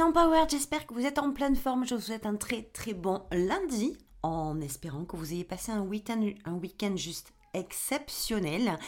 Empowered, 0.00 0.50
j'espère 0.50 0.86
que 0.86 0.94
vous 0.94 1.06
êtes 1.06 1.18
en 1.18 1.32
pleine 1.32 1.56
forme. 1.56 1.86
Je 1.86 1.94
vous 1.94 2.00
souhaite 2.00 2.26
un 2.26 2.36
très 2.36 2.62
très 2.62 2.94
bon 2.94 3.22
lundi 3.30 3.96
en 4.22 4.60
espérant 4.60 5.04
que 5.04 5.16
vous 5.16 5.32
ayez 5.32 5.44
passé 5.44 5.72
un 5.72 5.82
week-end 5.82 6.30
un 6.44 6.54
week 6.54 6.84
juste 6.96 7.32
exceptionnel. 7.52 8.78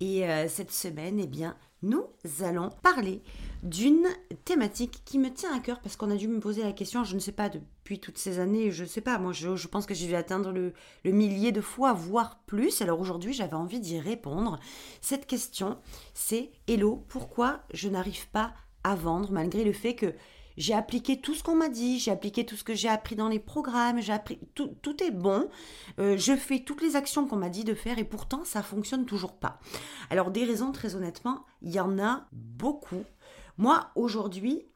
Et 0.00 0.28
euh, 0.28 0.48
cette 0.48 0.70
semaine, 0.70 1.18
eh 1.18 1.26
bien, 1.26 1.56
nous 1.82 2.04
allons 2.42 2.70
parler 2.82 3.22
d'une 3.62 4.06
thématique 4.44 5.02
qui 5.04 5.18
me 5.18 5.32
tient 5.32 5.54
à 5.54 5.60
cœur 5.60 5.80
parce 5.80 5.96
qu'on 5.96 6.10
a 6.10 6.16
dû 6.16 6.28
me 6.28 6.40
poser 6.40 6.62
la 6.62 6.72
question, 6.72 7.04
je 7.04 7.14
ne 7.14 7.20
sais 7.20 7.32
pas, 7.32 7.48
depuis 7.48 7.98
toutes 7.98 8.18
ces 8.18 8.38
années, 8.38 8.70
je 8.70 8.82
ne 8.82 8.88
sais 8.88 9.00
pas, 9.00 9.18
moi 9.18 9.32
je, 9.32 9.56
je 9.56 9.68
pense 9.68 9.86
que 9.86 9.94
j'ai 9.94 10.06
dû 10.06 10.14
atteindre 10.14 10.52
le, 10.52 10.74
le, 11.04 11.12
millier 11.12 11.52
de 11.52 11.60
fois, 11.60 11.92
voire 11.94 12.40
plus. 12.46 12.82
Alors 12.82 13.00
aujourd'hui, 13.00 13.32
j'avais 13.32 13.54
envie 13.54 13.80
d'y 13.80 13.98
répondre. 13.98 14.58
Cette 15.00 15.26
question, 15.26 15.78
c'est 16.12 16.50
Hello, 16.68 17.04
pourquoi 17.08 17.60
je 17.72 17.88
n'arrive 17.88 18.28
pas 18.28 18.52
à 18.84 18.94
vendre 18.94 19.32
malgré 19.32 19.64
le 19.64 19.72
fait 19.72 19.94
que 19.94 20.14
j'ai 20.60 20.74
appliqué 20.74 21.18
tout 21.18 21.34
ce 21.34 21.42
qu'on 21.42 21.56
m'a 21.56 21.70
dit, 21.70 21.98
j'ai 21.98 22.10
appliqué 22.10 22.44
tout 22.44 22.54
ce 22.54 22.64
que 22.64 22.74
j'ai 22.74 22.88
appris 22.88 23.16
dans 23.16 23.28
les 23.28 23.38
programmes, 23.38 24.00
j'ai 24.02 24.12
appris 24.12 24.38
tout, 24.54 25.02
est 25.02 25.10
bon. 25.10 25.48
Euh, 25.98 26.18
je 26.18 26.36
fais 26.36 26.58
toutes 26.60 26.82
les 26.82 26.96
actions 26.96 27.26
qu'on 27.26 27.36
m'a 27.36 27.48
dit 27.48 27.64
de 27.64 27.72
faire 27.72 27.98
et 27.98 28.04
pourtant 28.04 28.44
ça 28.44 28.62
fonctionne 28.62 29.06
toujours 29.06 29.32
pas. 29.32 29.58
Alors 30.10 30.30
des 30.30 30.44
raisons 30.44 30.70
très 30.70 30.96
honnêtement, 30.96 31.46
il 31.62 31.72
y 31.72 31.80
en 31.80 31.98
a 31.98 32.26
beaucoup. 32.32 33.04
Moi 33.56 33.90
aujourd'hui, 33.96 34.66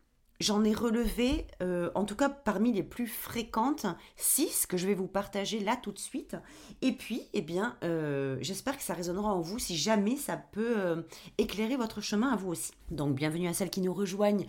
J'en 0.40 0.64
ai 0.64 0.74
relevé, 0.74 1.46
euh, 1.62 1.92
en 1.94 2.04
tout 2.04 2.16
cas 2.16 2.28
parmi 2.28 2.72
les 2.72 2.82
plus 2.82 3.06
fréquentes, 3.06 3.86
6 4.16 4.66
que 4.66 4.76
je 4.76 4.84
vais 4.84 4.92
vous 4.92 5.06
partager 5.06 5.60
là 5.60 5.76
tout 5.80 5.92
de 5.92 5.98
suite. 5.98 6.36
Et 6.82 6.90
puis, 6.90 7.22
eh 7.34 7.40
bien, 7.40 7.76
euh, 7.84 8.36
j'espère 8.40 8.76
que 8.76 8.82
ça 8.82 8.94
résonnera 8.94 9.32
en 9.32 9.40
vous 9.40 9.60
si 9.60 9.76
jamais 9.76 10.16
ça 10.16 10.36
peut 10.36 11.06
éclairer 11.38 11.76
votre 11.76 12.00
chemin 12.00 12.30
à 12.30 12.36
vous 12.36 12.50
aussi. 12.50 12.72
Donc, 12.90 13.14
bienvenue 13.14 13.46
à 13.46 13.54
celles 13.54 13.70
qui 13.70 13.80
nous 13.80 13.94
rejoignent 13.94 14.44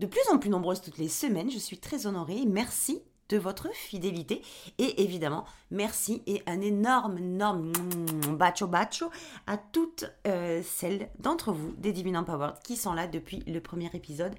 de 0.00 0.06
plus 0.06 0.28
en 0.32 0.38
plus 0.38 0.50
nombreuses 0.50 0.80
toutes 0.80 0.98
les 0.98 1.08
semaines. 1.08 1.50
Je 1.50 1.58
suis 1.58 1.78
très 1.78 2.06
honorée. 2.06 2.44
Merci 2.46 3.02
de 3.28 3.38
votre 3.38 3.72
fidélité. 3.72 4.42
Et 4.78 5.04
évidemment, 5.04 5.44
merci 5.70 6.22
et 6.26 6.42
un 6.46 6.60
énorme, 6.60 7.18
énorme 7.18 7.70
bacho 8.36 8.66
bacho 8.66 9.10
à 9.46 9.56
toutes 9.56 10.10
celles 10.24 11.10
d'entre 11.20 11.52
vous 11.52 11.72
des 11.78 11.92
Divine 11.92 12.16
Empowered 12.16 12.58
qui 12.64 12.76
sont 12.76 12.92
là 12.92 13.06
depuis 13.06 13.44
le 13.46 13.60
premier 13.60 13.88
épisode 13.94 14.34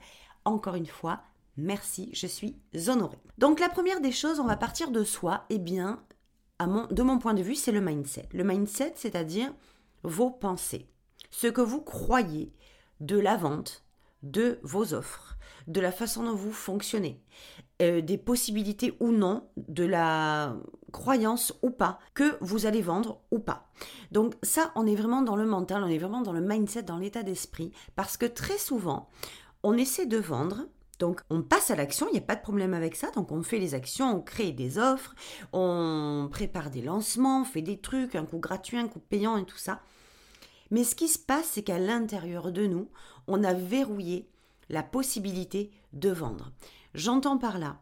encore 0.46 0.76
une 0.76 0.88
fois, 0.88 1.22
merci, 1.58 2.10
je 2.14 2.28
suis 2.28 2.58
honorée. 2.88 3.20
Donc 3.38 3.60
la 3.60 3.70
première 3.70 4.02
des 4.02 4.12
choses, 4.12 4.40
on 4.40 4.48
va 4.48 4.58
partir 4.58 4.92
de 4.92 5.04
soi, 5.04 5.46
eh 5.50 5.60
bien, 5.60 6.04
de 6.60 7.04
mon 7.04 7.20
point 7.20 7.34
de 7.34 7.44
vue, 7.44 7.56
c'est 7.56 7.72
le 7.72 7.82
mindset. 7.82 8.28
Le 8.34 8.44
mindset, 8.44 8.94
c'est-à-dire 8.96 9.54
vos 10.04 10.32
pensées, 10.32 10.88
ce 11.30 11.48
que 11.48 11.62
vous 11.62 11.82
croyez 11.82 12.54
de 13.00 13.20
la 13.20 13.38
vente, 13.38 13.86
de 14.24 14.60
vos 14.64 14.94
offres, 14.94 15.38
de 15.68 15.82
la 15.82 15.92
façon 15.92 16.24
dont 16.24 16.36
vous 16.36 16.52
fonctionnez, 16.52 17.22
euh, 17.82 18.02
des 18.02 18.18
possibilités 18.18 18.96
ou 19.00 19.12
non, 19.12 19.48
de 19.58 19.84
la 19.84 20.56
croyance 20.92 21.54
ou 21.62 21.70
pas, 21.72 22.00
que 22.14 22.38
vous 22.42 22.66
allez 22.66 22.82
vendre 22.82 23.22
ou 23.32 23.40
pas. 23.40 23.70
Donc 24.12 24.36
ça, 24.44 24.72
on 24.76 24.86
est 24.86 24.96
vraiment 24.96 25.22
dans 25.22 25.36
le 25.36 25.46
mental, 25.46 25.84
on 25.84 25.88
est 25.88 25.98
vraiment 25.98 26.22
dans 26.22 26.34
le 26.34 26.42
mindset, 26.42 26.84
dans 26.84 26.98
l'état 26.98 27.24
d'esprit, 27.24 27.72
parce 27.96 28.18
que 28.18 28.26
très 28.26 28.58
souvent, 28.58 29.10
on 29.64 29.74
essaie 29.78 30.06
de 30.06 30.18
vendre. 30.18 30.68
Donc 31.00 31.22
on 31.32 31.42
passe 31.42 31.72
à 31.72 31.76
l'action, 31.76 32.08
il 32.10 32.14
n'y 32.14 32.20
a 32.20 32.22
pas 32.22 32.36
de 32.36 32.42
problème 32.42 32.76
avec 32.76 32.96
ça. 32.96 33.10
Donc 33.12 33.32
on 33.32 33.42
fait 33.42 33.58
les 33.58 33.74
actions, 33.74 34.16
on 34.16 34.22
crée 34.22 34.52
des 34.52 34.78
offres, 34.78 35.16
on 35.52 36.28
prépare 36.32 36.70
des 36.70 36.84
lancements, 36.84 37.42
on 37.42 37.46
fait 37.46 37.64
des 37.64 37.80
trucs, 37.80 38.14
un 38.14 38.26
coup 38.26 38.38
gratuit, 38.38 38.78
un 38.78 38.88
coup 38.88 39.00
payant 39.00 39.38
et 39.38 39.46
tout 39.46 39.58
ça. 39.58 39.82
Mais 40.72 40.84
ce 40.84 40.96
qui 40.96 41.08
se 41.08 41.20
passe, 41.20 41.50
c'est 41.52 41.64
qu'à 41.64 41.80
l'intérieur 41.80 42.52
de 42.52 42.66
nous, 42.66 42.90
on 43.28 43.44
a 43.44 43.54
verrouillé 43.54 44.30
la 44.70 44.84
possibilité 44.84 45.72
de 45.94 46.10
vendre. 46.10 46.52
J'entends 46.94 47.38
par 47.38 47.60
là 47.60 47.78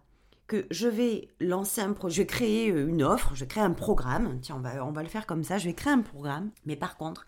que 0.47 0.66
je 0.72 0.88
vais 0.88 1.29
lancer 1.39 1.79
un 1.81 1.94
projet, 1.94 2.16
je 2.16 2.22
vais 2.22 2.27
créer 2.27 2.72
euh, 2.72 2.88
une 2.88 3.03
offre, 3.03 3.35
je 3.35 3.45
créer 3.45 3.63
un 3.63 3.73
programme. 3.73 4.39
Tiens, 4.41 4.55
on 4.55 4.61
va, 4.61 4.83
on 4.83 4.91
va 4.91 5.03
le 5.03 5.09
faire 5.09 5.27
comme 5.27 5.44
ça. 5.44 5.59
Je 5.59 5.66
vais 5.66 5.75
créer 5.75 5.94
un 5.94 6.01
programme. 6.01 6.50
Mais 6.66 6.75
par 6.75 6.97
contre, 6.97 7.27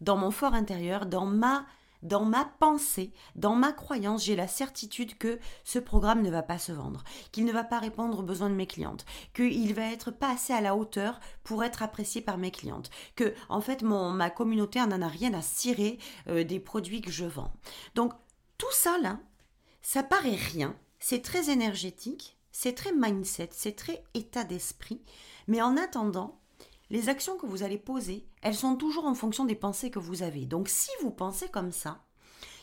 dans 0.00 0.16
mon 0.16 0.30
fort 0.30 0.54
intérieur, 0.54 1.04
dans 1.04 1.26
ma 1.26 1.66
dans 2.02 2.24
ma 2.24 2.44
pensée, 2.44 3.12
dans 3.36 3.54
ma 3.54 3.72
croyance, 3.72 4.24
j'ai 4.24 4.36
la 4.36 4.48
certitude 4.48 5.16
que 5.18 5.38
ce 5.64 5.78
programme 5.78 6.22
ne 6.22 6.30
va 6.30 6.42
pas 6.42 6.58
se 6.58 6.72
vendre, 6.72 7.04
qu'il 7.30 7.44
ne 7.44 7.52
va 7.52 7.64
pas 7.64 7.78
répondre 7.78 8.18
aux 8.18 8.24
besoins 8.24 8.50
de 8.50 8.54
mes 8.54 8.66
clientes, 8.66 9.04
qu'il 9.34 9.74
va 9.74 9.90
être 9.90 10.10
pas 10.10 10.32
assez 10.32 10.52
à 10.52 10.60
la 10.60 10.76
hauteur 10.76 11.20
pour 11.44 11.64
être 11.64 11.82
apprécié 11.82 12.20
par 12.20 12.38
mes 12.38 12.50
clientes, 12.50 12.90
que 13.16 13.34
en 13.48 13.60
fait 13.60 13.82
mon 13.82 14.10
ma 14.10 14.30
communauté 14.30 14.80
n'en 14.80 15.02
a 15.02 15.08
rien 15.08 15.32
à 15.34 15.42
cirer 15.42 15.98
euh, 16.28 16.44
des 16.44 16.60
produits 16.60 17.00
que 17.00 17.12
je 17.12 17.24
vends. 17.24 17.52
Donc 17.94 18.12
tout 18.58 18.72
ça 18.72 18.98
là, 18.98 19.20
ça 19.80 20.02
paraît 20.02 20.36
rien, 20.36 20.76
c'est 20.98 21.22
très 21.22 21.50
énergétique, 21.50 22.36
c'est 22.52 22.74
très 22.74 22.92
mindset, 22.92 23.50
c'est 23.52 23.76
très 23.76 24.04
état 24.14 24.44
d'esprit, 24.44 25.02
mais 25.48 25.62
en 25.62 25.76
attendant, 25.76 26.41
les 26.92 27.08
actions 27.08 27.36
que 27.36 27.46
vous 27.46 27.64
allez 27.64 27.78
poser, 27.78 28.24
elles 28.42 28.54
sont 28.54 28.76
toujours 28.76 29.06
en 29.06 29.14
fonction 29.14 29.44
des 29.44 29.56
pensées 29.56 29.90
que 29.90 29.98
vous 29.98 30.22
avez. 30.22 30.44
Donc 30.44 30.68
si 30.68 30.90
vous 31.02 31.10
pensez 31.10 31.48
comme 31.48 31.72
ça, 31.72 32.02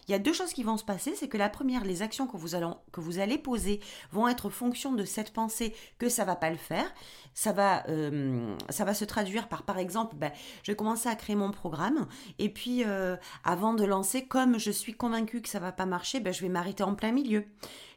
il 0.07 0.11
y 0.13 0.15
a 0.15 0.19
deux 0.19 0.33
choses 0.33 0.53
qui 0.53 0.63
vont 0.63 0.77
se 0.77 0.83
passer. 0.83 1.13
C'est 1.15 1.27
que 1.27 1.37
la 1.37 1.49
première, 1.49 1.85
les 1.85 2.01
actions 2.01 2.25
que 2.25 2.35
vous, 2.35 2.55
allez, 2.55 2.65
que 2.91 2.99
vous 2.99 3.19
allez 3.19 3.37
poser 3.37 3.79
vont 4.11 4.27
être 4.27 4.49
fonction 4.49 4.93
de 4.93 5.03
cette 5.03 5.31
pensée 5.33 5.75
que 5.99 6.09
ça 6.09 6.25
va 6.25 6.35
pas 6.35 6.49
le 6.49 6.57
faire. 6.57 6.91
Ça 7.35 7.53
va, 7.53 7.87
euh, 7.89 8.55
ça 8.69 8.85
va 8.85 8.95
se 8.95 9.05
traduire 9.05 9.47
par, 9.47 9.63
par 9.63 9.77
exemple, 9.77 10.15
ben, 10.15 10.31
je 10.63 10.71
vais 10.71 10.75
commencer 10.75 11.07
à 11.09 11.15
créer 11.15 11.35
mon 11.35 11.51
programme 11.51 12.07
et 12.39 12.49
puis 12.49 12.83
euh, 12.85 13.17
avant 13.43 13.75
de 13.75 13.83
lancer, 13.83 14.25
comme 14.25 14.57
je 14.57 14.71
suis 14.71 14.93
convaincue 14.93 15.43
que 15.43 15.49
ça 15.49 15.59
va 15.59 15.71
pas 15.71 15.85
marcher, 15.85 16.19
ben, 16.19 16.33
je 16.33 16.41
vais 16.41 16.49
m'arrêter 16.49 16.81
en 16.81 16.95
plein 16.95 17.11
milieu. 17.11 17.45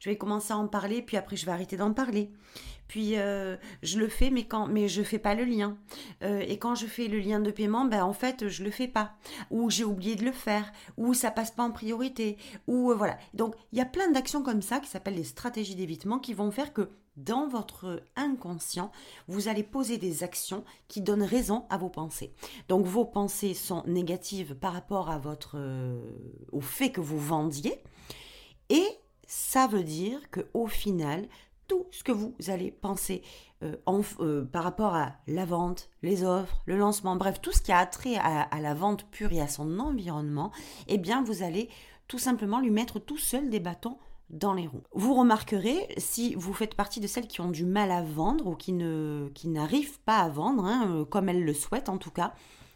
Je 0.01 0.11
vais 0.11 0.19
commencer 0.19 0.53
à 0.53 0.59
en 0.59 0.69
parler, 0.69 1.01
puis 1.01 1.17
après 1.17 1.37
je 1.37 1.47
vais 1.47 1.53
arrêter 1.53 1.79
d'en 1.79 1.95
parler 1.95 2.31
puis 2.93 3.17
euh, 3.17 3.57
je 3.83 3.99
le 3.99 4.07
fais 4.07 4.29
mais 4.29 4.45
quand 4.45 4.67
mais 4.67 4.87
je 4.87 5.03
fais 5.03 5.19
pas 5.19 5.35
le 5.35 5.45
lien. 5.45 5.79
Euh, 6.23 6.45
et 6.47 6.59
quand 6.59 6.75
je 6.75 6.85
fais 6.85 7.09
le 7.09 7.21
lien 7.21 7.41
de 7.41 7.51
paiement 7.51 7.87
ben 7.87 8.05
en 8.05 8.13
fait 8.13 8.49
je 8.49 8.63
le 8.63 8.71
fais 8.71 8.87
pas. 8.87 9.15
Ou 9.51 9.71
j'ai 9.71 9.85
oublié 9.85 10.15
de 10.15 10.27
le 10.27 10.31
faire. 10.31 10.71
Ou 10.99 11.15
ça 11.15 11.31
passe 11.31 11.53
pas 11.53 11.63
en 11.63 11.71
priorité. 11.71 12.37
Ou 12.67 12.91
euh, 12.91 12.95
voilà. 12.95 13.17
Donc 13.33 13.55
il 13.73 13.79
y 13.79 13.81
a 13.81 13.87
plein 13.87 14.11
d'actions 14.11 14.43
comme 14.43 14.61
ça 14.61 14.79
qui 14.79 14.91
s'appellent 14.91 15.15
les 15.15 15.25
stratégies 15.25 15.75
d'évitement 15.75 16.19
qui 16.19 16.35
vont 16.35 16.51
faire 16.51 16.75
que 16.75 16.91
dans 17.17 17.49
votre 17.49 18.03
inconscient, 18.15 18.93
vous 19.27 19.49
allez 19.49 19.63
poser 19.63 19.97
des 19.97 20.23
actions 20.23 20.63
qui 20.87 21.01
donnent 21.01 21.23
raison 21.23 21.65
à 21.71 21.79
vos 21.79 21.89
pensées. 21.89 22.35
Donc 22.69 22.85
vos 22.85 23.07
pensées 23.07 23.55
sont 23.55 23.85
négatives 23.87 24.55
par 24.55 24.75
rapport 24.75 25.09
à 25.09 25.17
votre 25.19 25.57
au 26.53 26.61
fait 26.61 26.91
que 26.91 27.01
vous 27.01 27.19
vendiez. 27.19 27.83
Et 28.69 28.87
ça 29.27 29.67
veut 29.67 29.85
dire 29.85 30.31
que 30.31 30.47
au 30.53 30.67
final, 30.67 31.27
ce 31.91 32.05
que 32.05 32.13
vous 32.13 32.35
allez 32.49 32.71
penser 32.71 33.23
euh, 33.63 33.77
euh, 34.21 34.45
par 34.45 34.65
rapport 34.65 34.95
à 34.95 35.13
la 35.27 35.45
vente, 35.45 35.91
les 36.03 36.25
offres, 36.25 36.63
le 36.67 36.77
lancement, 36.77 37.17
bref, 37.17 37.41
tout 37.41 37.53
ce 37.53 37.63
qui 37.63 37.73
a 37.73 37.85
trait 37.87 38.17
à, 38.17 38.43
à, 38.43 38.61
la 38.61 38.75
vente 38.75 39.05
pure 39.11 39.33
et 39.33 39.41
à 39.41 39.49
son 39.49 39.79
environnement, 39.79 40.53
eh 40.89 40.99
bien, 40.99 41.23
vous 41.23 41.43
allez 41.43 41.69
tout 42.09 42.19
simplement 42.19 42.61
lui 42.61 42.71
mettre 42.71 42.99
tout 42.99 43.19
seul 43.19 43.51
des 43.51 43.61
bâtons 43.61 43.99
dans 44.33 44.55
les 44.55 44.67
roues. 44.67 44.83
Vous 44.93 45.15
remarquerez, 45.15 45.89
si 45.99 46.35
vous 46.35 46.55
faites 46.55 46.75
partie 46.75 47.01
de 47.01 47.07
celles 47.07 47.29
qui 47.29 47.41
ont 47.41 47.51
du 47.51 47.65
mal 47.65 47.91
à 47.91 48.03
vendre 48.03 48.47
ou 48.47 48.57
qui 48.57 48.73
ne 48.73 49.31
qui 49.35 49.49
n'arrivent 49.49 50.01
pas 50.01 50.19
à 50.19 50.29
vendre, 50.29 50.65
hein, 50.65 50.89
euh, 50.91 51.05
comme 51.05 51.29
elles 51.29 51.45
le 51.45 51.55
souhaitent 51.55 51.91
en 51.91 51.99
tout 51.99 52.11
cas, 52.11 52.35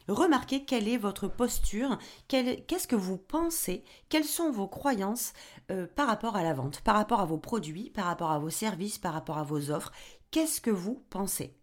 Remarquez 0.08 0.64
quelle 0.64 0.88
est 0.88 0.96
votre 0.96 1.26
posture, 1.28 1.98
qu'est-ce 2.28 2.86
que 2.86 2.96
vous 2.96 3.18
pensez, 3.18 3.84
quelles 4.08 4.24
sont 4.24 4.50
vos 4.50 4.68
croyances 4.68 5.32
euh, 5.70 5.86
par 5.96 6.06
rapport 6.06 6.36
à 6.36 6.42
la 6.42 6.54
vente, 6.54 6.80
par 6.82 6.94
rapport 6.94 7.20
à 7.20 7.24
vos 7.24 7.38
produits, 7.38 7.90
par 7.90 8.04
rapport 8.04 8.30
à 8.30 8.38
vos 8.38 8.50
services, 8.50 8.98
par 8.98 9.12
rapport 9.12 9.38
à 9.38 9.44
vos 9.44 9.70
offres. 9.70 9.92
Qu'est-ce 10.30 10.60
que 10.60 10.70
vous 10.70 11.04
pensez? 11.10 11.56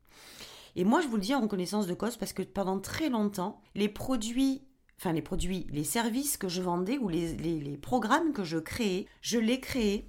Et 0.76 0.84
moi, 0.84 1.02
je 1.02 1.08
vous 1.08 1.16
le 1.16 1.22
dis 1.22 1.36
en 1.36 1.48
connaissance 1.48 1.88
de 1.88 1.94
cause 1.94 2.18
parce 2.18 2.34
que 2.34 2.42
pendant 2.42 2.80
très 2.80 3.10
longtemps, 3.10 3.62
les 3.76 3.90
produits 3.90 4.68
enfin 5.00 5.12
les 5.12 5.22
produits, 5.22 5.68
les 5.70 5.84
services 5.84 6.38
que 6.38 6.48
je 6.48 6.62
vendais 6.62 6.98
ou 6.98 7.10
les, 7.10 7.78
programmes 7.82 8.32
que 8.32 8.46
je 8.46 8.58
créais, 8.58 9.06
je 9.22 9.38
les 9.38 9.60
créais, 9.60 10.08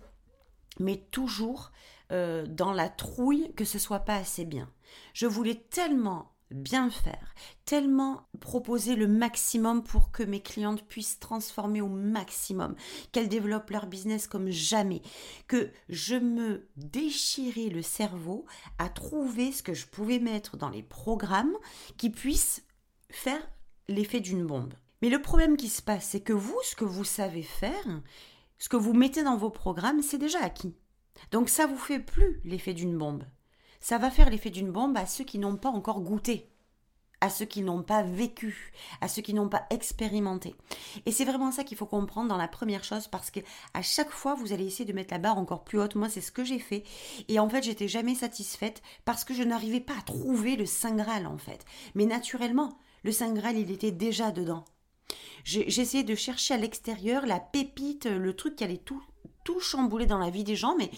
mais 0.79 0.99
toujours 1.11 1.73
euh, 2.13 2.47
dans 2.47 2.73
la 2.73 2.89
trouille 2.89 3.53
que 3.57 3.65
ce 3.65 3.81
soit 3.81 4.01
pas 4.01 4.15
assez 4.15 4.45
bien. 4.45 4.71
Je 5.13 5.27
voulais 5.27 5.57
tellement 5.57 6.34
bien 6.51 6.91
faire, 6.91 7.35
tellement 7.65 8.29
proposer 8.41 8.97
le 8.97 9.09
maximum 9.09 9.83
pour 9.83 10.13
que 10.13 10.23
mes 10.23 10.41
clientes 10.41 10.87
puissent 10.87 11.19
transformer 11.19 11.81
au 11.81 11.89
maximum, 11.89 12.75
qu'elles 13.13 13.29
développent 13.29 13.71
leur 13.71 13.87
business 13.87 14.27
comme 14.27 14.51
jamais, 14.51 15.03
que 15.49 15.71
je 15.89 16.17
me 16.17 16.69
déchirais 16.77 17.71
le 17.71 17.83
cerveau 17.83 18.45
à 18.79 18.89
trouver 18.89 19.53
ce 19.53 19.63
que 19.63 19.75
je 19.75 19.87
pouvais 19.87 20.19
mettre 20.19 20.57
dans 20.57 20.71
les 20.71 20.83
programmes 20.83 21.57
qui 21.97 22.11
puissent 22.11 22.65
faire 23.11 23.43
l'effet 23.89 24.21
d'une 24.21 24.47
bombe. 24.47 24.75
Mais 25.03 25.11
le 25.11 25.21
problème 25.21 25.57
qui 25.57 25.69
se 25.69 25.83
passe, 25.83 26.09
c'est 26.09 26.23
que 26.23 26.33
vous, 26.33 26.59
ce 26.63 26.77
que 26.77 26.85
vous 26.85 27.05
savez 27.05 27.43
faire, 27.43 28.03
ce 28.59 28.69
que 28.69 28.77
vous 28.77 28.95
mettez 28.95 29.23
dans 29.23 29.37
vos 29.37 29.51
programmes, 29.51 30.03
c'est 30.03 30.19
déjà 30.19 30.43
acquis. 30.43 30.75
Donc 31.31 31.49
ça 31.49 31.67
vous 31.67 31.77
fait 31.77 32.01
plus 32.01 32.41
l'effet 32.45 32.75
d'une 32.75 32.97
bombe 32.97 33.25
ça 33.85 33.99
va 33.99 34.11
faire 34.11 34.31
l'effet 34.31 34.49
d'une 34.49 34.73
bombe 34.73 34.97
à 34.97 35.05
ceux 35.05 35.25
qui 35.25 35.39
n'ont 35.39 35.57
pas 35.57 35.69
encore 35.69 36.01
goûté, 36.01 36.49
à 37.21 37.29
ceux 37.29 37.45
qui 37.45 37.61
n'ont 37.61 37.83
pas 37.83 38.03
vécu, 38.03 38.73
à 39.03 39.09
ceux 39.09 39.21
qui 39.21 39.35
n'ont 39.35 39.51
pas 39.51 39.67
expérimenté. 39.69 40.55
Et 41.05 41.13
c'est 41.13 41.27
vraiment 41.27 41.53
ça 41.53 41.65
qu'il 41.65 41.77
faut 41.77 41.85
comprendre 41.85 42.31
dans 42.31 42.39
la 42.39 42.49
première 42.49 42.83
chose 42.83 43.09
parce 43.09 43.31
que 43.31 43.41
à 43.75 43.83
chaque 43.83 44.09
fois 44.09 44.37
vous 44.37 44.55
allez 44.55 44.65
essayer 44.65 44.87
de 44.87 44.95
mettre 44.95 45.13
la 45.13 45.19
barre 45.19 45.37
encore 45.37 45.65
plus 45.65 45.79
haute. 45.79 45.97
Moi 45.97 46.09
c'est 46.09 46.23
ce 46.23 46.33
que 46.33 46.45
j'ai 46.45 46.59
fait 46.59 46.83
et 47.29 47.39
en 47.39 47.47
fait 47.47 47.63
j'étais 47.63 47.87
jamais 47.87 48.15
satisfaite 48.15 48.81
parce 49.05 49.23
que 49.23 49.35
je 49.35 49.43
n'arrivais 49.43 49.81
pas 49.81 49.99
à 49.99 50.03
trouver 50.03 50.57
le 50.57 50.65
saint 50.65 50.97
graal 50.97 51.27
en 51.27 51.37
fait. 51.37 51.67
Mais 51.95 52.07
naturellement 52.07 52.79
le 53.03 53.13
saint 53.13 53.35
graal 53.35 53.59
il 53.59 53.71
était 53.71 53.93
déjà 53.93 54.31
dedans. 54.31 54.65
J'essayais 55.45 56.05
de 56.05 56.15
chercher 56.15 56.55
à 56.55 56.57
l'extérieur 56.57 57.27
la 57.27 57.39
pépite, 57.39 58.07
le 58.07 58.35
truc 58.35 58.57
qui 58.57 58.65
allait 58.65 58.79
tout 58.79 59.03
tout 59.45 59.61
chambouler 59.61 60.07
dans 60.07 60.19
la 60.19 60.31
vie 60.31 60.43
des 60.43 60.57
gens, 60.57 60.75
mais 60.77 60.91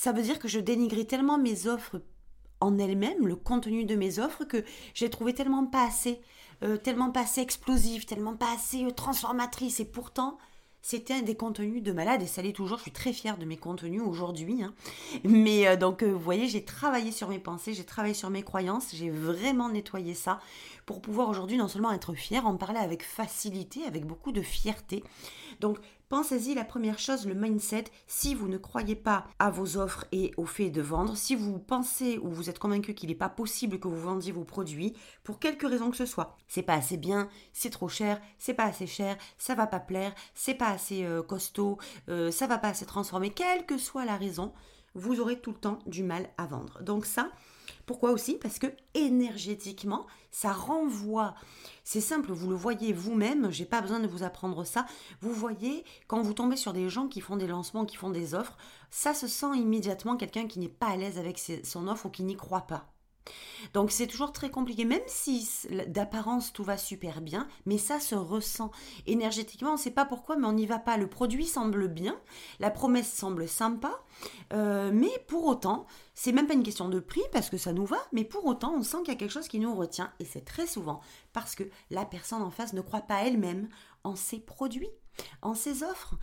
ça 0.00 0.12
veut 0.12 0.22
dire 0.22 0.38
que 0.38 0.48
je 0.48 0.58
dénigrais 0.58 1.04
tellement 1.04 1.36
mes 1.36 1.66
offres 1.66 2.00
en 2.60 2.78
elles-mêmes, 2.78 3.26
le 3.26 3.36
contenu 3.36 3.84
de 3.84 3.96
mes 3.96 4.18
offres, 4.18 4.44
que 4.44 4.64
j'ai 4.94 5.10
trouvé 5.10 5.34
tellement 5.34 5.66
pas 5.66 5.86
assez, 5.86 6.22
euh, 6.62 6.78
tellement 6.78 7.10
pas 7.10 7.20
assez 7.20 7.42
explosif, 7.42 8.06
tellement 8.06 8.34
pas 8.34 8.50
assez 8.54 8.82
euh, 8.82 8.92
transformatrice. 8.92 9.78
Et 9.78 9.84
pourtant, 9.84 10.38
c'était 10.80 11.20
des 11.20 11.34
contenus 11.34 11.82
de 11.82 11.92
malade 11.92 12.22
et 12.22 12.26
ça 12.26 12.40
l'est 12.40 12.54
toujours. 12.54 12.78
Je 12.78 12.84
suis 12.84 12.92
très 12.92 13.12
fière 13.12 13.36
de 13.36 13.44
mes 13.44 13.58
contenus 13.58 14.00
aujourd'hui. 14.00 14.62
Hein. 14.62 14.72
Mais 15.24 15.66
euh, 15.66 15.76
donc, 15.76 16.02
vous 16.02 16.18
voyez, 16.18 16.48
j'ai 16.48 16.64
travaillé 16.64 17.12
sur 17.12 17.28
mes 17.28 17.38
pensées, 17.38 17.74
j'ai 17.74 17.84
travaillé 17.84 18.14
sur 18.14 18.30
mes 18.30 18.42
croyances, 18.42 18.94
j'ai 18.94 19.10
vraiment 19.10 19.68
nettoyé 19.68 20.14
ça 20.14 20.40
pour 20.86 21.02
pouvoir 21.02 21.28
aujourd'hui 21.28 21.58
non 21.58 21.68
seulement 21.68 21.92
être 21.92 22.14
fière, 22.14 22.46
en 22.46 22.56
parler 22.56 22.78
avec 22.78 23.02
facilité, 23.02 23.84
avec 23.84 24.06
beaucoup 24.06 24.32
de 24.32 24.40
fierté. 24.40 25.04
Donc, 25.60 25.76
Pensez-y, 26.10 26.54
la 26.54 26.64
première 26.64 26.98
chose, 26.98 27.24
le 27.24 27.34
mindset, 27.34 27.84
si 28.08 28.34
vous 28.34 28.48
ne 28.48 28.58
croyez 28.58 28.96
pas 28.96 29.28
à 29.38 29.48
vos 29.48 29.76
offres 29.76 30.06
et 30.10 30.32
au 30.36 30.44
fait 30.44 30.68
de 30.68 30.82
vendre, 30.82 31.16
si 31.16 31.36
vous 31.36 31.60
pensez 31.60 32.18
ou 32.18 32.30
vous 32.30 32.50
êtes 32.50 32.58
convaincu 32.58 32.94
qu'il 32.94 33.10
n'est 33.10 33.14
pas 33.14 33.28
possible 33.28 33.78
que 33.78 33.86
vous 33.86 34.00
vendiez 34.00 34.32
vos 34.32 34.42
produits, 34.42 34.96
pour 35.22 35.38
quelque 35.38 35.68
raison 35.68 35.88
que 35.88 35.96
ce 35.96 36.06
soit, 36.06 36.36
c'est 36.48 36.64
pas 36.64 36.74
assez 36.74 36.96
bien, 36.96 37.28
c'est 37.52 37.70
trop 37.70 37.88
cher, 37.88 38.20
c'est 38.40 38.54
pas 38.54 38.64
assez 38.64 38.88
cher, 38.88 39.16
ça 39.38 39.54
va 39.54 39.68
pas 39.68 39.78
plaire, 39.78 40.12
c'est 40.34 40.54
pas 40.54 40.70
assez 40.70 41.04
euh, 41.04 41.22
costaud, 41.22 41.78
euh, 42.08 42.32
ça 42.32 42.48
va 42.48 42.58
pas 42.58 42.70
assez 42.70 42.86
transformer, 42.86 43.30
quelle 43.30 43.64
que 43.64 43.78
soit 43.78 44.04
la 44.04 44.16
raison, 44.16 44.52
vous 44.96 45.20
aurez 45.20 45.40
tout 45.40 45.52
le 45.52 45.58
temps 45.58 45.78
du 45.86 46.02
mal 46.02 46.28
à 46.38 46.46
vendre. 46.46 46.82
Donc 46.82 47.06
ça, 47.06 47.30
pourquoi 47.90 48.12
aussi? 48.12 48.34
Parce 48.34 48.60
que 48.60 48.68
énergétiquement, 48.94 50.06
ça 50.30 50.52
renvoie. 50.52 51.34
C'est 51.82 52.00
simple, 52.00 52.30
vous 52.30 52.48
le 52.48 52.54
voyez 52.54 52.92
vous-même, 52.92 53.50
j'ai 53.50 53.64
pas 53.64 53.80
besoin 53.80 53.98
de 53.98 54.06
vous 54.06 54.22
apprendre 54.22 54.62
ça. 54.62 54.86
Vous 55.20 55.32
voyez, 55.32 55.84
quand 56.06 56.22
vous 56.22 56.32
tombez 56.32 56.54
sur 56.54 56.72
des 56.72 56.88
gens 56.88 57.08
qui 57.08 57.20
font 57.20 57.36
des 57.36 57.48
lancements, 57.48 57.84
qui 57.84 57.96
font 57.96 58.10
des 58.10 58.36
offres, 58.36 58.56
ça 58.90 59.12
se 59.12 59.26
sent 59.26 59.56
immédiatement 59.56 60.16
quelqu'un 60.16 60.46
qui 60.46 60.60
n'est 60.60 60.68
pas 60.68 60.86
à 60.86 60.96
l'aise 60.96 61.18
avec 61.18 61.42
son 61.64 61.88
offre 61.88 62.06
ou 62.06 62.10
qui 62.10 62.22
n'y 62.22 62.36
croit 62.36 62.68
pas. 62.68 62.92
Donc 63.74 63.90
c'est 63.90 64.06
toujours 64.06 64.32
très 64.32 64.50
compliqué, 64.50 64.84
même 64.84 65.00
si 65.06 65.48
d'apparence 65.88 66.52
tout 66.52 66.64
va 66.64 66.76
super 66.76 67.20
bien, 67.20 67.46
mais 67.66 67.78
ça 67.78 68.00
se 68.00 68.14
ressent. 68.14 68.70
Énergétiquement, 69.06 69.70
on 69.70 69.74
ne 69.74 69.78
sait 69.78 69.90
pas 69.90 70.04
pourquoi, 70.04 70.36
mais 70.36 70.46
on 70.46 70.52
n'y 70.52 70.66
va 70.66 70.78
pas. 70.78 70.96
Le 70.96 71.08
produit 71.08 71.46
semble 71.46 71.88
bien, 71.88 72.18
la 72.58 72.70
promesse 72.70 73.12
semble 73.12 73.48
sympa, 73.48 73.92
euh, 74.52 74.90
mais 74.92 75.12
pour 75.28 75.46
autant, 75.46 75.86
c'est 76.14 76.32
même 76.32 76.46
pas 76.46 76.54
une 76.54 76.62
question 76.62 76.88
de 76.88 77.00
prix 77.00 77.22
parce 77.32 77.50
que 77.50 77.58
ça 77.58 77.72
nous 77.72 77.86
va, 77.86 77.98
mais 78.12 78.24
pour 78.24 78.44
autant, 78.46 78.74
on 78.74 78.82
sent 78.82 78.98
qu'il 78.98 79.14
y 79.14 79.16
a 79.16 79.18
quelque 79.18 79.32
chose 79.32 79.48
qui 79.48 79.60
nous 79.60 79.74
retient, 79.74 80.12
et 80.18 80.24
c'est 80.24 80.44
très 80.44 80.66
souvent 80.66 81.00
parce 81.32 81.54
que 81.54 81.64
la 81.90 82.04
personne 82.04 82.42
en 82.42 82.50
face 82.50 82.72
ne 82.72 82.80
croit 82.80 83.00
pas 83.00 83.22
elle-même 83.22 83.68
en 84.04 84.16
ses 84.16 84.38
produits 84.38 84.90
en 85.42 85.54
ses 85.54 85.82
offres, 85.82 86.14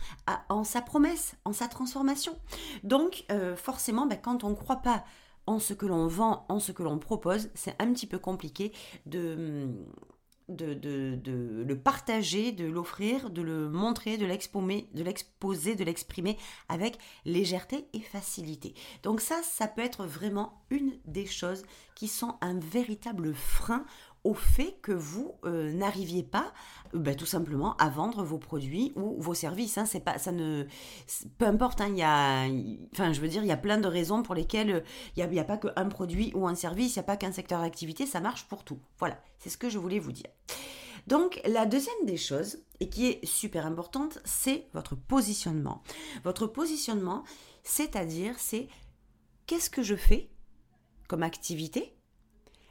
en 0.48 0.64
sa 0.64 0.80
promesse, 0.80 1.34
en 1.44 1.52
sa 1.52 1.68
transformation. 1.68 2.36
Donc, 2.82 3.24
euh, 3.30 3.56
forcément, 3.56 4.06
ben, 4.06 4.18
quand 4.20 4.44
on 4.44 4.50
ne 4.50 4.54
croit 4.54 4.82
pas 4.82 5.04
en 5.48 5.58
ce 5.58 5.72
que 5.72 5.86
l'on 5.86 6.06
vend, 6.06 6.44
en 6.50 6.60
ce 6.60 6.72
que 6.72 6.82
l'on 6.82 6.98
propose, 6.98 7.48
c'est 7.54 7.74
un 7.80 7.90
petit 7.94 8.06
peu 8.06 8.18
compliqué 8.18 8.70
de, 9.06 9.66
de, 10.50 10.74
de, 10.74 11.64
le 11.66 11.78
partager, 11.78 12.52
de 12.52 12.66
l'offrir, 12.66 13.30
de 13.30 13.40
le 13.40 13.70
montrer, 13.70 14.18
de 14.18 14.26
l'exposer, 14.26 14.90
de 14.92 15.02
l'exposer, 15.02 15.74
de 15.74 15.84
l'exprimer 15.84 16.36
avec 16.68 16.98
légèreté 17.24 17.86
et 17.94 18.00
facilité. 18.00 18.74
Donc 19.02 19.22
ça, 19.22 19.40
ça 19.42 19.68
peut 19.68 19.80
être 19.80 20.04
vraiment 20.04 20.62
une 20.68 20.98
des 21.06 21.24
choses 21.24 21.64
qui 21.94 22.08
sont 22.08 22.36
un 22.42 22.58
véritable 22.58 23.32
frein 23.34 23.86
au 24.28 24.34
fait 24.34 24.76
que 24.82 24.92
vous 24.92 25.32
euh, 25.46 25.72
n'arriviez 25.72 26.22
pas 26.22 26.52
euh, 26.94 26.98
bah, 26.98 27.14
tout 27.14 27.24
simplement 27.24 27.74
à 27.78 27.88
vendre 27.88 28.22
vos 28.22 28.36
produits 28.36 28.92
ou 28.94 29.18
vos 29.18 29.32
services. 29.32 29.78
Hein. 29.78 29.86
c'est 29.86 30.00
pas, 30.00 30.18
ça 30.18 30.32
ne, 30.32 30.66
peu 31.38 31.46
importe. 31.46 31.80
Hein, 31.80 31.88
il 31.88 32.78
enfin, 32.92 33.14
je 33.14 33.22
veux 33.22 33.28
dire, 33.28 33.42
il 33.42 33.48
y 33.48 33.52
a 33.52 33.56
plein 33.56 33.78
de 33.78 33.88
raisons 33.88 34.22
pour 34.22 34.34
lesquelles 34.34 34.70
euh, 34.70 34.80
il 35.16 35.26
n'y 35.26 35.38
a, 35.38 35.42
a, 35.42 35.44
pas 35.44 35.56
qu'un 35.56 35.88
produit 35.88 36.30
ou 36.34 36.46
un 36.46 36.54
service, 36.54 36.94
il 36.94 36.98
n'y 36.98 37.04
a 37.04 37.04
pas 37.04 37.16
qu'un 37.16 37.32
secteur 37.32 37.62
d'activité, 37.62 38.04
ça 38.04 38.20
marche 38.20 38.44
pour 38.44 38.64
tout. 38.64 38.78
Voilà, 38.98 39.18
c'est 39.38 39.48
ce 39.48 39.56
que 39.56 39.70
je 39.70 39.78
voulais 39.78 39.98
vous 39.98 40.12
dire. 40.12 40.28
Donc 41.06 41.40
la 41.46 41.64
deuxième 41.64 42.04
des 42.04 42.18
choses, 42.18 42.58
et 42.80 42.90
qui 42.90 43.06
est 43.06 43.24
super 43.24 43.64
importante, 43.64 44.18
c'est 44.26 44.66
votre 44.74 44.94
positionnement. 44.94 45.82
Votre 46.22 46.46
positionnement, 46.46 47.24
c'est-à-dire, 47.62 48.34
c'est 48.36 48.68
qu'est-ce 49.46 49.70
que 49.70 49.82
je 49.82 49.96
fais 49.96 50.28
comme 51.08 51.22
activité 51.22 51.97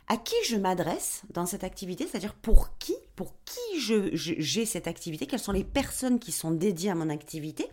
à 0.07 0.17
qui 0.17 0.35
je 0.45 0.55
m'adresse 0.55 1.23
dans 1.33 1.45
cette 1.45 1.63
activité, 1.63 2.07
c'est-à-dire 2.07 2.33
pour 2.33 2.77
qui, 2.77 2.95
pour 3.15 3.33
qui 3.43 3.79
j'ai 3.79 4.15
je, 4.15 4.65
cette 4.65 4.87
activité, 4.87 5.27
quelles 5.27 5.39
sont 5.39 5.51
les 5.51 5.63
personnes 5.63 6.19
qui 6.19 6.31
sont 6.31 6.51
dédiées 6.51 6.91
à 6.91 6.95
mon 6.95 7.09
activité 7.09 7.67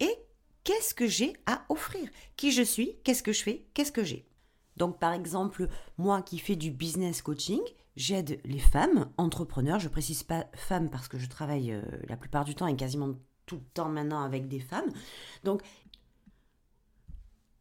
et 0.00 0.14
qu'est-ce 0.64 0.94
que 0.94 1.06
j'ai 1.06 1.34
à 1.46 1.64
offrir, 1.68 2.08
qui 2.36 2.52
je 2.52 2.62
suis, 2.62 2.96
qu'est-ce 3.04 3.22
que 3.22 3.32
je 3.32 3.42
fais, 3.42 3.66
qu'est-ce 3.74 3.92
que 3.92 4.04
j'ai? 4.04 4.26
Donc 4.76 4.98
par 4.98 5.12
exemple, 5.12 5.68
moi 5.98 6.22
qui 6.22 6.38
fais 6.38 6.56
du 6.56 6.70
business 6.70 7.22
coaching, 7.22 7.60
j'aide 7.96 8.40
les 8.44 8.58
femmes 8.58 9.10
entrepreneurs, 9.16 9.80
je 9.80 9.88
précise 9.88 10.22
pas 10.22 10.46
femmes 10.54 10.90
parce 10.90 11.08
que 11.08 11.18
je 11.18 11.28
travaille 11.28 11.72
euh, 11.72 11.82
la 12.08 12.16
plupart 12.16 12.44
du 12.44 12.54
temps 12.54 12.66
et 12.66 12.76
quasiment 12.76 13.14
tout 13.46 13.56
le 13.56 13.64
temps 13.74 13.88
maintenant 13.88 14.22
avec 14.22 14.46
des 14.46 14.60
femmes. 14.60 14.92
Donc 15.42 15.62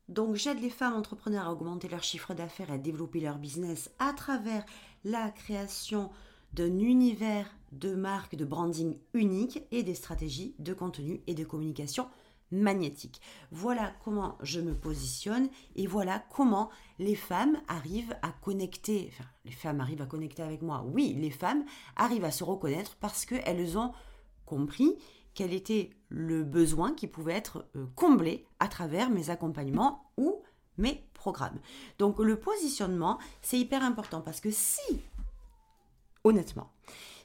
donc 0.10 0.36
j'aide 0.36 0.62
les 0.62 0.70
femmes 0.70 0.96
entrepreneurs 0.96 1.48
à 1.48 1.52
augmenter 1.52 1.88
leur 1.88 2.04
chiffre 2.04 2.34
d'affaires 2.34 2.70
et 2.70 2.74
à 2.76 2.78
développer 2.78 3.20
leur 3.20 3.38
business 3.38 3.92
à 4.00 4.14
travers 4.14 4.66
la 5.04 5.30
création 5.32 6.10
d'un 6.54 6.80
univers 6.80 7.48
de 7.72 7.94
marque, 7.94 8.36
de 8.36 8.46
branding 8.46 8.98
unique 9.14 9.62
et 9.72 9.84
des 9.84 9.96
stratégies 9.96 10.56
de 10.60 10.74
contenu 10.74 11.22
et 11.28 11.34
de 11.34 11.44
communication 11.44 12.08
magnétique. 12.52 13.22
Voilà 13.52 13.94
comment 14.04 14.38
je 14.42 14.62
me 14.62 14.74
positionne 14.74 15.50
et 15.76 15.86
voilà 15.86 16.24
comment 16.34 16.70
les 17.00 17.16
femmes 17.16 17.60
arrivent 17.68 18.16
à 18.22 18.30
connecter, 18.30 19.12
enfin 19.12 19.30
les 19.44 19.52
femmes 19.52 19.82
arrivent 19.82 20.02
à 20.02 20.06
connecter 20.06 20.44
avec 20.44 20.62
moi. 20.62 20.86
Oui, 20.88 21.14
les 21.20 21.32
femmes 21.32 21.66
arrivent 21.98 22.24
à 22.24 22.32
se 22.32 22.46
reconnaître 22.46 22.96
parce 23.02 23.26
qu'elles 23.26 23.78
ont 23.78 23.92
compris 24.46 24.96
quel 25.38 25.54
était 25.54 25.92
le 26.10 26.44
besoin 26.44 26.94
qui 26.94 27.06
pouvait 27.06 27.36
être 27.36 27.68
euh, 27.76 27.86
comblé 27.96 28.48
à 28.60 28.68
travers 28.68 29.12
mes 29.12 29.30
accompagnements 29.30 30.12
ou 30.18 30.42
mes 30.80 31.08
programmes. 31.14 31.60
Donc 32.00 32.18
le 32.18 32.40
positionnement, 32.40 33.20
c'est 33.44 33.60
hyper 33.60 33.84
important 33.84 34.22
parce 34.22 34.42
que 34.42 34.50
si, 34.50 35.00
honnêtement, 36.24 36.72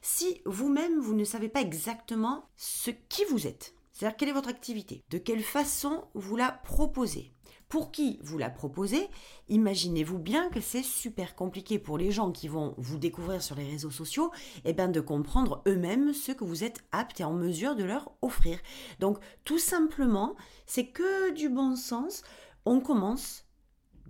si 0.03 0.43
vous-même, 0.45 1.01
vous 1.01 1.15
ne 1.15 1.25
savez 1.25 1.49
pas 1.49 1.63
exactement 1.63 2.45
ce 2.55 2.91
qui 2.91 3.25
vous 3.31 3.47
êtes, 3.47 3.75
c'est-à-dire 3.95 4.19
quelle 4.19 4.29
est 4.29 4.33
votre 4.33 4.51
activité, 4.51 5.03
de 5.09 5.17
quelle 5.17 5.43
façon 5.43 6.05
vous 6.13 6.37
la 6.37 6.53
proposez, 6.53 7.33
pour 7.73 7.91
qui 7.91 8.19
vous 8.23 8.37
la 8.37 8.51
proposez, 8.51 9.09
imaginez-vous 9.49 10.19
bien 10.19 10.51
que 10.51 10.61
c'est 10.61 10.83
super 10.83 11.35
compliqué 11.35 11.79
pour 11.79 11.97
les 11.97 12.11
gens 12.11 12.31
qui 12.31 12.47
vont 12.47 12.75
vous 12.77 12.99
découvrir 12.99 13.43
sur 13.43 13.57
les 13.57 13.65
réseaux 13.65 13.91
sociaux, 13.91 14.31
et 14.57 14.61
eh 14.67 14.73
bien 14.75 14.89
de 14.89 15.01
comprendre 15.01 15.63
eux-mêmes 15.67 16.13
ce 16.13 16.33
que 16.33 16.45
vous 16.45 16.65
êtes 16.65 16.85
apte 16.93 17.21
et 17.21 17.25
en 17.25 17.33
mesure 17.33 17.75
de 17.75 17.85
leur 17.85 18.13
offrir. 18.21 18.59
Donc 19.01 19.21
tout 19.45 19.59
simplement, 19.59 20.37
c'est 20.67 20.89
que 20.89 21.33
du 21.33 21.49
bon 21.49 21.75
sens. 21.75 22.25
On 22.67 22.79
commence 22.81 23.47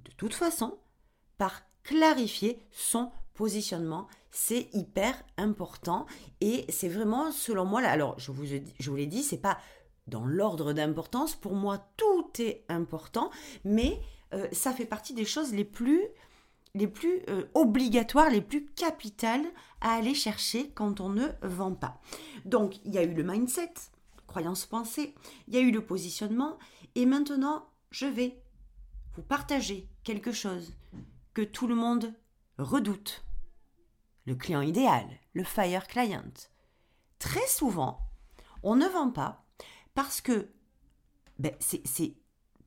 de 0.05 0.11
toute 0.17 0.35
façon 0.35 0.77
par 1.39 1.63
clarifier 1.85 2.67
son 2.73 3.13
positionnement. 3.33 4.09
C'est 4.33 4.71
hyper 4.73 5.23
important 5.37 6.07
et 6.41 6.65
c'est 6.69 6.89
vraiment, 6.89 7.31
selon 7.31 7.65
moi, 7.65 7.81
alors 7.83 8.19
je 8.19 8.33
vous, 8.33 8.45
je 8.45 8.91
vous 8.91 8.97
l'ai 8.97 9.07
dit, 9.07 9.23
c'est 9.23 9.39
pas 9.39 9.59
dans 10.07 10.25
l'ordre 10.25 10.73
d'importance. 10.73 11.35
Pour 11.35 11.55
moi, 11.55 11.79
tout 11.97 12.31
est 12.39 12.65
important, 12.69 13.31
mais 13.65 14.01
euh, 14.35 14.47
ça 14.53 14.73
fait 14.73 14.87
partie 14.87 15.15
des 15.15 15.25
choses 15.25 15.53
les 15.53 15.65
plus 15.65 16.03
les 16.75 16.87
plus 16.87 17.21
euh, 17.29 17.45
obligatoires, 17.55 18.31
les 18.31 18.41
plus 18.41 18.65
capitales 18.65 19.45
à 19.81 19.93
aller 19.93 20.15
chercher 20.15 20.71
quand 20.71 21.01
on 21.01 21.11
ne 21.11 21.27
vend 21.43 21.75
pas. 21.75 22.01
Donc, 22.45 22.83
il 22.85 22.95
y 22.95 22.99
a 22.99 23.03
eu 23.03 23.13
le 23.13 23.23
mindset, 23.23 23.75
croyance 24.27 24.65
pensée, 24.65 25.15
il 25.49 25.55
y 25.55 25.59
a 25.59 25.61
eu 25.61 25.71
le 25.71 25.85
positionnement, 25.85 26.59
et 26.95 27.05
maintenant, 27.05 27.69
je 27.91 28.07
vais 28.07 28.41
vous 29.15 29.23
partager 29.23 29.87
quelque 30.03 30.33
chose 30.33 30.73
que 31.35 31.43
tout 31.43 31.67
le 31.67 31.75
monde 31.75 32.15
redoute. 32.59 33.25
Le 34.25 34.35
client 34.35 34.63
idéal, 34.63 35.07
le 35.35 35.45
fire 35.45 35.87
client. 35.87 36.33
Très 37.19 37.47
souvent, 37.49 37.99
on 38.63 38.77
ne 38.77 38.87
vend 38.87 39.11
pas 39.11 39.42
parce 39.95 40.21
que 40.21 40.49
ben, 41.39 41.53
c'est 41.59 42.15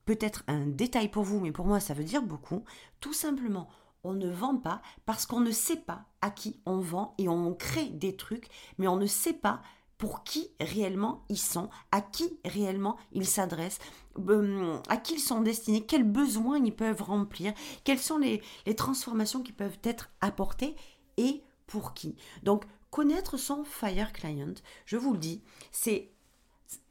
peut-être 0.04 0.44
un 0.46 0.66
détail 0.66 1.10
pour 1.10 1.24
vous, 1.24 1.40
mais 1.40 1.52
pour 1.52 1.66
moi 1.66 1.80
ça 1.80 1.94
veut 1.94 2.04
dire 2.04 2.22
beaucoup. 2.22 2.64
Tout 3.00 3.12
simplement, 3.12 3.68
on 4.04 4.12
ne 4.12 4.30
vend 4.30 4.56
pas 4.56 4.82
parce 5.04 5.26
qu'on 5.26 5.40
ne 5.40 5.50
sait 5.50 5.76
pas 5.76 6.06
à 6.20 6.30
qui 6.30 6.60
on 6.66 6.78
vend 6.78 7.14
et 7.18 7.28
on 7.28 7.54
crée 7.54 7.86
des 7.90 8.16
trucs, 8.16 8.48
mais 8.78 8.88
on 8.88 8.96
ne 8.96 9.06
sait 9.06 9.32
pas 9.32 9.62
pour 9.98 10.24
qui 10.24 10.50
réellement 10.60 11.24
ils 11.28 11.38
sont, 11.38 11.70
à 11.90 12.00
qui 12.00 12.38
réellement 12.44 12.96
ils 13.12 13.26
s'adressent, 13.26 13.78
euh, 14.18 14.78
à 14.88 14.96
qui 14.96 15.14
ils 15.14 15.20
sont 15.20 15.40
destinés, 15.40 15.86
quels 15.86 16.04
besoins 16.04 16.58
ils 16.58 16.74
peuvent 16.74 17.02
remplir, 17.02 17.54
quelles 17.84 17.98
sont 17.98 18.18
les, 18.18 18.42
transformations 18.76 19.42
qui 19.42 19.52
peuvent 19.52 19.78
être 19.82 20.10
apportées 20.20 20.76
et 21.16 21.42
pour 21.66 21.94
qui. 21.94 22.16
Donc 22.42 22.64
connaître 22.90 23.36
son 23.36 23.64
fire 23.64 24.12
client, 24.12 24.54
je 24.84 24.96
vous 24.96 25.12
le 25.12 25.18
dis, 25.18 25.42
c'est 25.72 26.12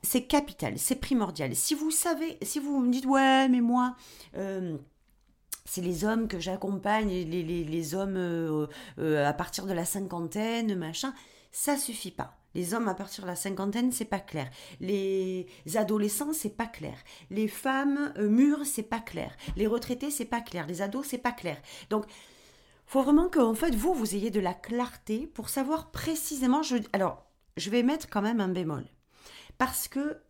c'est 0.01 0.23
capital, 0.23 0.77
c'est 0.77 0.95
primordial. 0.95 1.55
Si 1.55 1.75
vous 1.75 1.91
savez, 1.91 2.37
si 2.41 2.59
vous 2.59 2.79
me 2.79 2.91
dites 2.91 3.05
ouais 3.05 3.49
mais 3.49 3.61
moi 3.61 3.95
euh, 4.35 4.77
c'est 5.65 5.81
les 5.81 6.05
hommes 6.05 6.27
que 6.27 6.39
j'accompagne, 6.39 7.09
les, 7.09 7.43
les, 7.43 7.95
hommes 7.95 8.17
euh, 8.17 8.67
à 9.27 9.33
partir 9.33 9.65
de 9.65 9.73
la 9.73 9.83
cinquantaine, 9.83 10.75
machin, 10.75 11.13
ça 11.51 11.75
suffit 11.75 12.11
pas. 12.11 12.37
Les 12.53 12.73
hommes 12.73 12.87
à 12.87 12.93
partir 12.93 13.23
de 13.23 13.29
la 13.29 13.35
cinquantaine, 13.35 13.91
c'est 13.91 14.05
pas 14.05 14.19
clair. 14.19 14.49
Les 14.79 15.47
adolescents, 15.75 16.33
c'est 16.33 16.55
pas 16.55 16.67
clair. 16.67 16.97
Les 17.29 17.47
femmes 17.47 18.13
euh, 18.17 18.29
mûres, 18.29 18.65
c'est 18.65 18.83
pas 18.83 18.99
clair. 18.99 19.35
Les 19.57 19.67
retraités, 19.67 20.11
c'est 20.11 20.25
pas 20.25 20.39
clair. 20.39 20.65
Les 20.67 20.81
ados, 20.81 21.05
c'est 21.05 21.17
pas 21.17 21.33
clair. 21.33 21.57
Donc, 21.89 22.05
faut 22.85 23.01
vraiment 23.01 23.27
que, 23.27 23.39
en 23.39 23.55
fait, 23.55 23.75
vous, 23.75 23.93
vous 23.93 24.15
ayez 24.15 24.29
de 24.29 24.39
la 24.39 24.53
clarté 24.53 25.27
pour 25.27 25.49
savoir 25.49 25.91
précisément. 25.91 26.61
Alors, 26.93 27.25
je 27.57 27.69
vais 27.69 27.83
mettre 27.83 28.07
quand 28.09 28.21
même 28.21 28.39
un 28.39 28.47
bémol. 28.47 28.85
Parce 29.57 29.87
que 29.87 30.21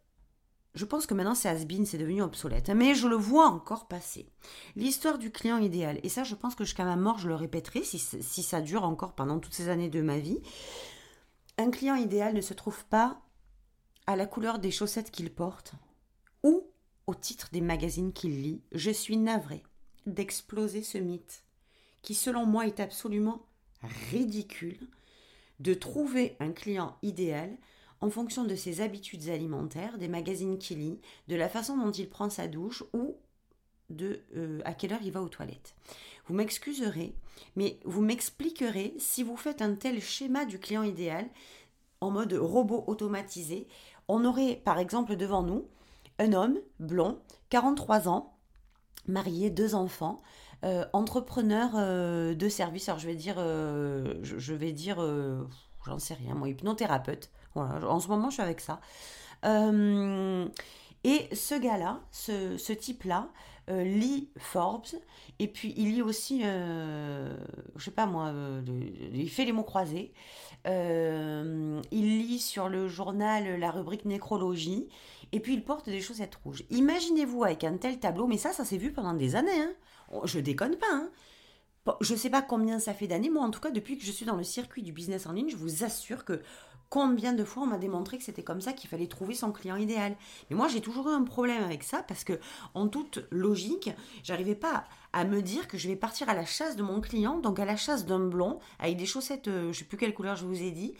je 0.76 0.86
pense 0.86 1.06
que 1.06 1.14
maintenant 1.14 1.36
c'est 1.36 1.50
has 1.50 1.66
c'est 1.86 1.98
devenu 1.98 2.22
obsolète, 2.22 2.70
mais 2.70 2.96
je 2.96 3.08
le 3.08 3.16
vois 3.16 3.48
encore 3.48 3.88
passer. 3.88 4.30
L'histoire 4.76 5.18
du 5.18 5.32
client 5.32 5.58
idéal, 5.58 6.00
et 6.04 6.10
ça 6.10 6.24
je 6.24 6.36
pense 6.36 6.56
que 6.56 6.66
jusqu'à 6.66 6.84
ma 6.84 6.98
mort 6.98 7.18
je 7.18 7.30
le 7.30 7.36
répéterai 7.36 7.84
si, 7.84 7.98
si 7.98 8.44
ça 8.44 8.62
dure 8.62 8.84
encore 8.84 9.14
pendant 9.14 9.40
toutes 9.40 9.54
ces 9.54 9.70
années 9.70 9.90
de 9.90 10.02
ma 10.02 10.20
vie, 10.20 10.42
un 11.58 11.72
client 11.72 11.96
idéal 11.96 12.34
ne 12.34 12.42
se 12.42 12.54
trouve 12.54 12.86
pas 12.86 13.22
à 14.08 14.16
la 14.16 14.26
couleur 14.26 14.60
des 14.60 14.72
chaussettes 14.72 15.12
qu'il 15.12 15.34
porte 15.34 15.74
ou 16.44 16.68
au 17.08 17.16
titre 17.16 17.50
des 17.52 17.62
magazines 17.62 18.14
qu'il 18.14 18.42
lit. 18.42 18.62
Je 18.72 18.92
suis 18.92 19.18
navrée 19.18 19.64
d'exploser 20.06 20.84
ce 20.84 20.98
mythe 20.98 21.44
qui 22.02 22.14
selon 22.14 22.46
moi 22.46 22.68
est 22.68 22.80
absolument 22.80 23.48
ridicule 24.12 24.90
de 25.60 25.74
trouver 25.74 26.36
un 26.40 26.52
client 26.52 26.98
idéal 27.02 27.58
en 28.02 28.10
fonction 28.10 28.44
de 28.44 28.56
ses 28.56 28.82
habitudes 28.82 29.30
alimentaires, 29.30 29.98
des 29.98 30.08
magazines 30.08 30.58
qu'il 30.58 30.80
lit, 30.80 31.00
de 31.28 31.36
la 31.36 31.50
façon 31.50 31.78
dont 31.78 31.92
il 31.92 32.10
prend 32.10 32.30
sa 32.30 32.48
douche 32.48 32.84
ou 32.94 33.16
de 33.90 34.22
euh, 34.36 34.62
à 34.66 34.74
quelle 34.74 34.94
heure 34.94 35.04
il 35.04 35.12
va 35.12 35.22
aux 35.22 35.30
toilettes. 35.30 35.76
Vous 36.28 36.34
m'excuserez, 36.34 37.16
mais 37.56 37.80
vous 37.86 38.02
m'expliquerez 38.02 38.96
si 38.98 39.24
vous 39.24 39.38
faites 39.38 39.62
un 39.62 39.76
tel 39.76 40.02
schéma 40.02 40.46
du 40.46 40.60
client 40.60 40.84
idéal 40.84 41.28
en 42.02 42.12
mode 42.12 42.34
robot 42.34 42.84
automatisé. 42.88 43.68
On 44.08 44.26
aurait 44.26 44.62
par 44.64 44.80
exemple 44.80 45.16
devant 45.16 45.44
nous 45.44 45.68
un 46.18 46.34
homme 46.34 46.60
blond, 46.80 47.20
43 47.50 48.10
ans, 48.10 48.38
marié, 49.08 49.50
deux 49.50 49.76
enfants, 49.76 50.22
euh, 50.64 50.86
entrepreneur 50.94 51.72
euh, 51.76 52.34
de 52.34 52.50
service. 52.50 52.90
Alors 52.90 53.00
je 53.00 53.08
vais 53.08 53.16
dire, 53.16 53.36
je, 53.38 54.54
vais 54.54 54.72
dire, 54.72 54.98
j'en 55.86 56.00
sais 56.00 56.16
rien, 56.16 56.34
moi 56.34 56.50
hypnothérapeute. 56.50 57.30
Voilà, 57.56 57.90
en 57.90 58.00
ce 58.00 58.08
moment 58.08 58.30
je 58.30 58.36
suis 58.36 58.44
avec 58.44 58.60
ça. 58.60 58.80
et 59.44 61.30
ce 61.36 61.60
gars-là, 61.60 62.02
ce, 62.12 62.74
type-là, 62.74 63.30
euh, 63.68 63.84
lit 63.84 64.30
Forbes 64.38 64.86
et 65.40 65.48
puis 65.48 65.74
il 65.76 65.94
lit 65.94 66.04
aussi, 66.04 66.42
euh, 66.44 67.36
je 67.76 67.86
sais 67.86 67.90
pas 67.90 68.06
moi, 68.06 68.28
euh, 68.28 68.62
il 69.12 69.28
fait 69.28 69.44
les 69.44 69.54
mots 69.54 69.64
croisés. 69.64 70.14
il 70.66 71.82
lit 71.92 72.40
sur 72.40 72.70
le 72.70 72.88
journal 72.88 73.60
la 73.60 73.72
rubrique 73.72 74.06
nécrologie 74.06 74.88
et 75.32 75.40
puis 75.40 75.56
il 75.56 75.64
porte 75.64 75.90
des 75.90 76.00
chaussettes 76.00 76.36
rouges. 76.44 76.64
Imaginez-vous 76.70 77.44
avec 77.44 77.64
un 77.64 77.78
tel 77.78 78.00
tableau, 78.00 78.28
mais 78.28 78.38
ça, 78.38 78.54
ça 78.54 78.66
s'est 78.66 78.78
vu 78.78 78.94
pendant 78.94 79.14
des 79.14 79.36
années. 79.36 79.52
Hein. 79.60 80.22
Je 80.26 80.40
déconne 80.40 80.76
pas. 80.76 80.86
Hein. 80.92 81.10
je 82.02 82.14
ne 82.14 82.20
sais 82.20 82.30
pas 82.30 82.44
combien 82.44 82.78
ça 82.78 82.94
fait 82.94 83.08
d'années, 83.08 83.32
moi 83.32 83.42
en 83.42 83.50
tout 83.50 83.62
cas 83.62 83.72
depuis 83.72 83.98
que 83.98 84.06
je 84.06 84.12
suis 84.12 84.28
dans 84.28 84.36
le 84.36 84.44
circuit 84.44 84.84
du 84.84 84.92
business 84.92 85.26
en 85.26 85.32
ligne, 85.32 85.50
je 85.50 85.58
vous 85.58 85.84
assure 85.84 86.24
que 86.24 86.40
Combien 86.96 87.34
de 87.34 87.44
fois 87.44 87.64
on 87.64 87.66
m'a 87.66 87.78
démontré 87.78 88.18
que 88.18 88.24
c'était 88.24 88.42
comme 88.42 88.62
ça 88.62 88.72
qu'il 88.72 88.90
fallait 88.90 89.08
trouver 89.08 89.34
son 89.34 89.52
client 89.52 89.76
idéal. 89.76 90.16
Mais 90.50 90.56
moi 90.56 90.70
j'ai 90.70 90.80
toujours 90.80 91.10
eu 91.10 91.14
un 91.14 91.26
problème 91.26 91.62
avec 91.62 91.84
ça 91.84 92.02
parce 92.04 92.24
que 92.24 92.40
en 92.74 92.88
toute 92.88 93.20
logique, 93.32 93.90
j'arrivais 94.24 94.56
pas 94.56 94.86
à 95.12 95.26
me 95.26 95.42
dire 95.42 95.68
que 95.68 95.78
je 95.78 95.90
vais 95.90 95.98
partir 95.98 96.30
à 96.30 96.34
la 96.34 96.46
chasse 96.46 96.78
de 96.78 96.84
mon 96.84 97.02
client, 97.02 97.38
donc 97.38 97.60
à 97.60 97.66
la 97.66 97.76
chasse 97.76 98.06
d'un 98.06 98.22
blond 98.22 98.60
avec 98.80 98.96
des 98.96 99.06
chaussettes, 99.06 99.50
euh, 99.50 99.74
je 99.74 99.80
sais 99.80 99.84
plus 99.84 99.98
quelle 99.98 100.14
couleur 100.14 100.38
je 100.38 100.46
vous 100.46 100.62
ai 100.62 100.72
dit, 100.72 100.94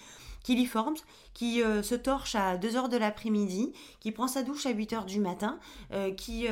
qui 0.46 0.64
Forms, 0.68 0.98
qui 1.34 1.64
euh, 1.64 1.82
se 1.82 1.96
torche 1.96 2.36
à 2.36 2.56
2h 2.58 2.88
de 2.88 2.98
l'après-midi, 2.98 3.74
qui 4.00 4.12
prend 4.12 4.28
sa 4.28 4.44
douche 4.44 4.68
à 4.68 4.74
8h 4.74 5.06
du 5.06 5.20
matin, 5.20 5.60
euh, 5.92 6.12
qui... 6.12 6.48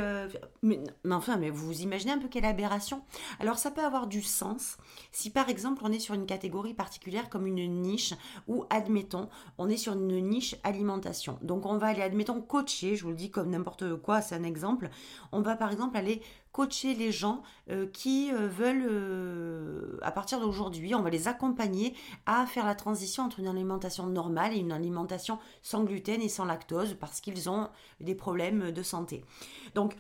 mais, 0.64 0.80
mais, 1.04 1.16
enfin, 1.16 1.38
mais 1.38 1.52
vous 1.52 1.68
vous 1.68 1.82
imaginez 1.82 2.12
un 2.12 2.18
peu 2.18 2.28
quelle 2.28 2.46
aberration 2.46 3.04
Alors 3.40 3.60
ça 3.60 3.70
peut 3.70 3.84
avoir 3.84 4.08
du 4.08 4.24
sens 4.24 4.78
si 5.12 5.30
par 5.30 5.48
exemple 5.50 5.84
on 5.86 5.92
est 5.92 6.00
sur 6.00 6.16
une 6.16 6.26
catégorie 6.26 6.74
particulière 6.74 7.30
comme 7.30 7.46
une 7.46 7.82
niche 7.82 8.16
ou 8.48 8.66
admettons 8.72 9.30
on 9.60 9.70
est 9.70 9.78
sur 9.78 9.94
une 9.94 10.28
niche 10.28 10.56
alimentation. 10.64 11.38
Donc 11.44 11.66
on 11.68 11.78
va 11.78 11.88
aller 11.88 12.02
admettons 12.02 12.42
coacher, 12.42 12.96
je 12.96 13.04
vous 13.04 13.12
le 13.12 13.16
dis 13.16 13.30
comme 13.30 13.52
n'importe 13.52 13.96
quoi, 13.98 14.22
c'est 14.22 14.36
un 14.36 14.44
exemple. 14.44 14.90
On 15.32 15.42
va 15.42 15.56
par 15.56 15.72
exemple 15.72 15.98
aller 15.98 16.22
coacher 16.54 16.94
les 16.94 17.12
gens 17.12 17.42
euh, 17.70 17.88
qui 17.88 18.32
euh, 18.32 18.48
veulent, 18.48 18.88
euh, 18.88 19.98
à 20.02 20.12
partir 20.12 20.40
d'aujourd'hui, 20.40 20.96
on 20.96 21.02
va 21.02 21.10
les 21.10 21.28
accompagner 21.28 21.94
à 22.26 22.46
faire 22.46 22.66
la 22.66 22.76
transition 22.76 23.24
entre 23.24 23.40
une 23.40 23.48
alimentation 23.48 24.06
normale 24.06 24.54
et 24.54 24.60
une 24.60 24.72
alimentation 24.72 25.40
sans 25.64 25.84
gluten 25.84 26.22
et 26.22 26.30
sans 26.30 26.46
lactose 26.46 26.96
parce 27.00 27.20
qu'ils 27.20 27.50
ont 27.50 27.70
des 28.00 28.16
problèmes 28.16 28.72
de 28.72 28.84
santé. 28.84 29.26
Donc 29.74 29.98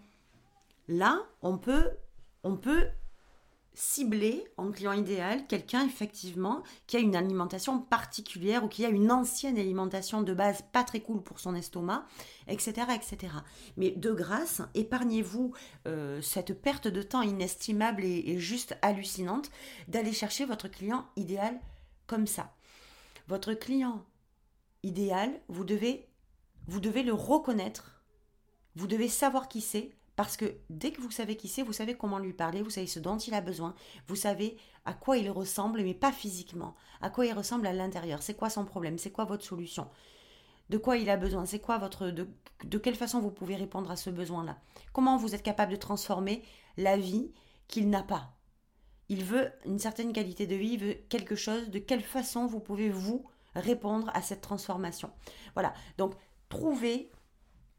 là, 0.88 1.24
on 1.41 1.57
peut, 1.57 1.89
on 2.43 2.55
peut 2.55 2.88
cibler 3.75 4.45
en 4.57 4.71
client 4.71 4.93
idéal 4.93 5.47
quelqu'un 5.47 5.85
effectivement 5.85 6.63
qui 6.87 6.97
a 6.97 6.99
une 6.99 7.15
alimentation 7.15 7.79
particulière 7.79 8.63
ou 8.63 8.67
qui 8.67 8.85
a 8.85 8.89
une 8.89 9.11
ancienne 9.11 9.57
alimentation 9.57 10.21
de 10.21 10.33
base 10.33 10.63
pas 10.71 10.83
très 10.83 10.99
cool 10.99 11.23
pour 11.23 11.39
son 11.39 11.55
estomac, 11.55 12.05
etc. 12.47 12.87
etc. 12.95 13.33
Mais 13.77 13.91
de 13.91 14.11
grâce, 14.11 14.61
épargnez-vous 14.75 15.53
euh, 15.87 16.21
cette 16.21 16.61
perte 16.61 16.87
de 16.87 17.01
temps 17.01 17.21
inestimable 17.21 18.03
et, 18.03 18.39
juste 18.39 18.77
hallucinante 18.81 19.49
d'aller 19.87 20.13
chercher 20.13 20.45
votre 20.45 20.67
client 20.67 21.05
idéal 21.15 21.59
comme 22.07 22.27
ça. 22.27 22.53
Votre 23.27 23.53
client 23.53 24.05
idéal, 24.83 25.31
vous 25.47 25.63
devez, 25.63 26.07
vous 26.67 26.79
devez 26.79 27.03
le 27.03 27.13
reconnaître, 27.13 28.03
vous 28.75 28.87
devez 28.87 29.07
savoir 29.07 29.47
qui 29.47 29.61
c'est, 29.61 29.91
parce 30.15 30.38
que 30.38 30.58
dès 30.70 30.91
que 30.91 31.01
vous 31.01 31.12
savez 31.12 31.36
qui 31.36 31.48
c'est, 31.48 31.63
vous 31.63 31.74
savez 31.74 31.96
comment 31.96 32.20
lui 32.20 32.34
parler, 32.34 32.62
vous 32.62 32.70
savez 32.70 32.88
ce 32.88 33.00
dont 33.00 33.17
il 33.17 33.34
a 33.34 33.41
besoin, 33.41 33.74
vous 34.08 34.15
savez 34.15 34.58
à 34.86 34.93
quoi 34.93 35.17
il 35.17 35.29
ressemble, 35.32 35.82
mais 35.82 35.93
pas 35.93 36.12
physiquement, 36.12 36.75
à 37.01 37.10
quoi 37.10 37.25
il 37.25 37.34
ressemble 37.34 37.67
à 37.67 37.74
l'intérieur, 37.74 38.22
c'est 38.22 38.36
quoi 38.36 38.50
son 38.50 38.65
problème, 38.65 38.98
c'est 38.98 39.12
quoi 39.12 39.25
votre 39.25 39.43
solution, 39.43 39.89
de 40.70 40.77
quoi 40.77 40.98
il 40.98 41.10
a 41.10 41.17
besoin, 41.17 41.46
c'est 41.46 41.60
quoi 41.60 41.77
votre... 41.77 42.10
De, 42.10 42.27
de 42.63 42.77
quelle 42.77 42.96
façon 42.96 43.20
vous 43.20 43.32
pouvez 43.32 43.55
répondre 43.55 43.91
à 43.91 43.96
ce 43.96 44.10
besoin-là, 44.10 44.58
comment 44.93 45.17
vous 45.17 45.36
êtes 45.36 45.43
capable 45.43 45.74
de 45.74 45.77
transformer 45.77 46.43
la 46.77 46.96
vie 46.96 47.32
qu'il 47.67 47.89
n'a 47.89 48.03
pas? 48.03 48.34
Il 49.10 49.24
veut 49.24 49.51
une 49.65 49.79
certaine 49.79 50.13
qualité 50.13 50.48
de 50.48 50.55
vie, 50.55 50.74
il 50.74 50.79
veut 50.79 50.93
quelque 51.10 51.36
chose, 51.36 51.70
de 51.70 51.79
quelle 51.79 52.03
façon 52.03 52.46
vous 52.46 52.60
pouvez 52.60 52.89
vous 52.89 53.25
répondre 53.55 54.10
à 54.13 54.22
cette 54.22 54.41
transformation? 54.41 55.12
Voilà, 55.55 55.74
donc 55.98 56.13
trouvez 56.50 57.12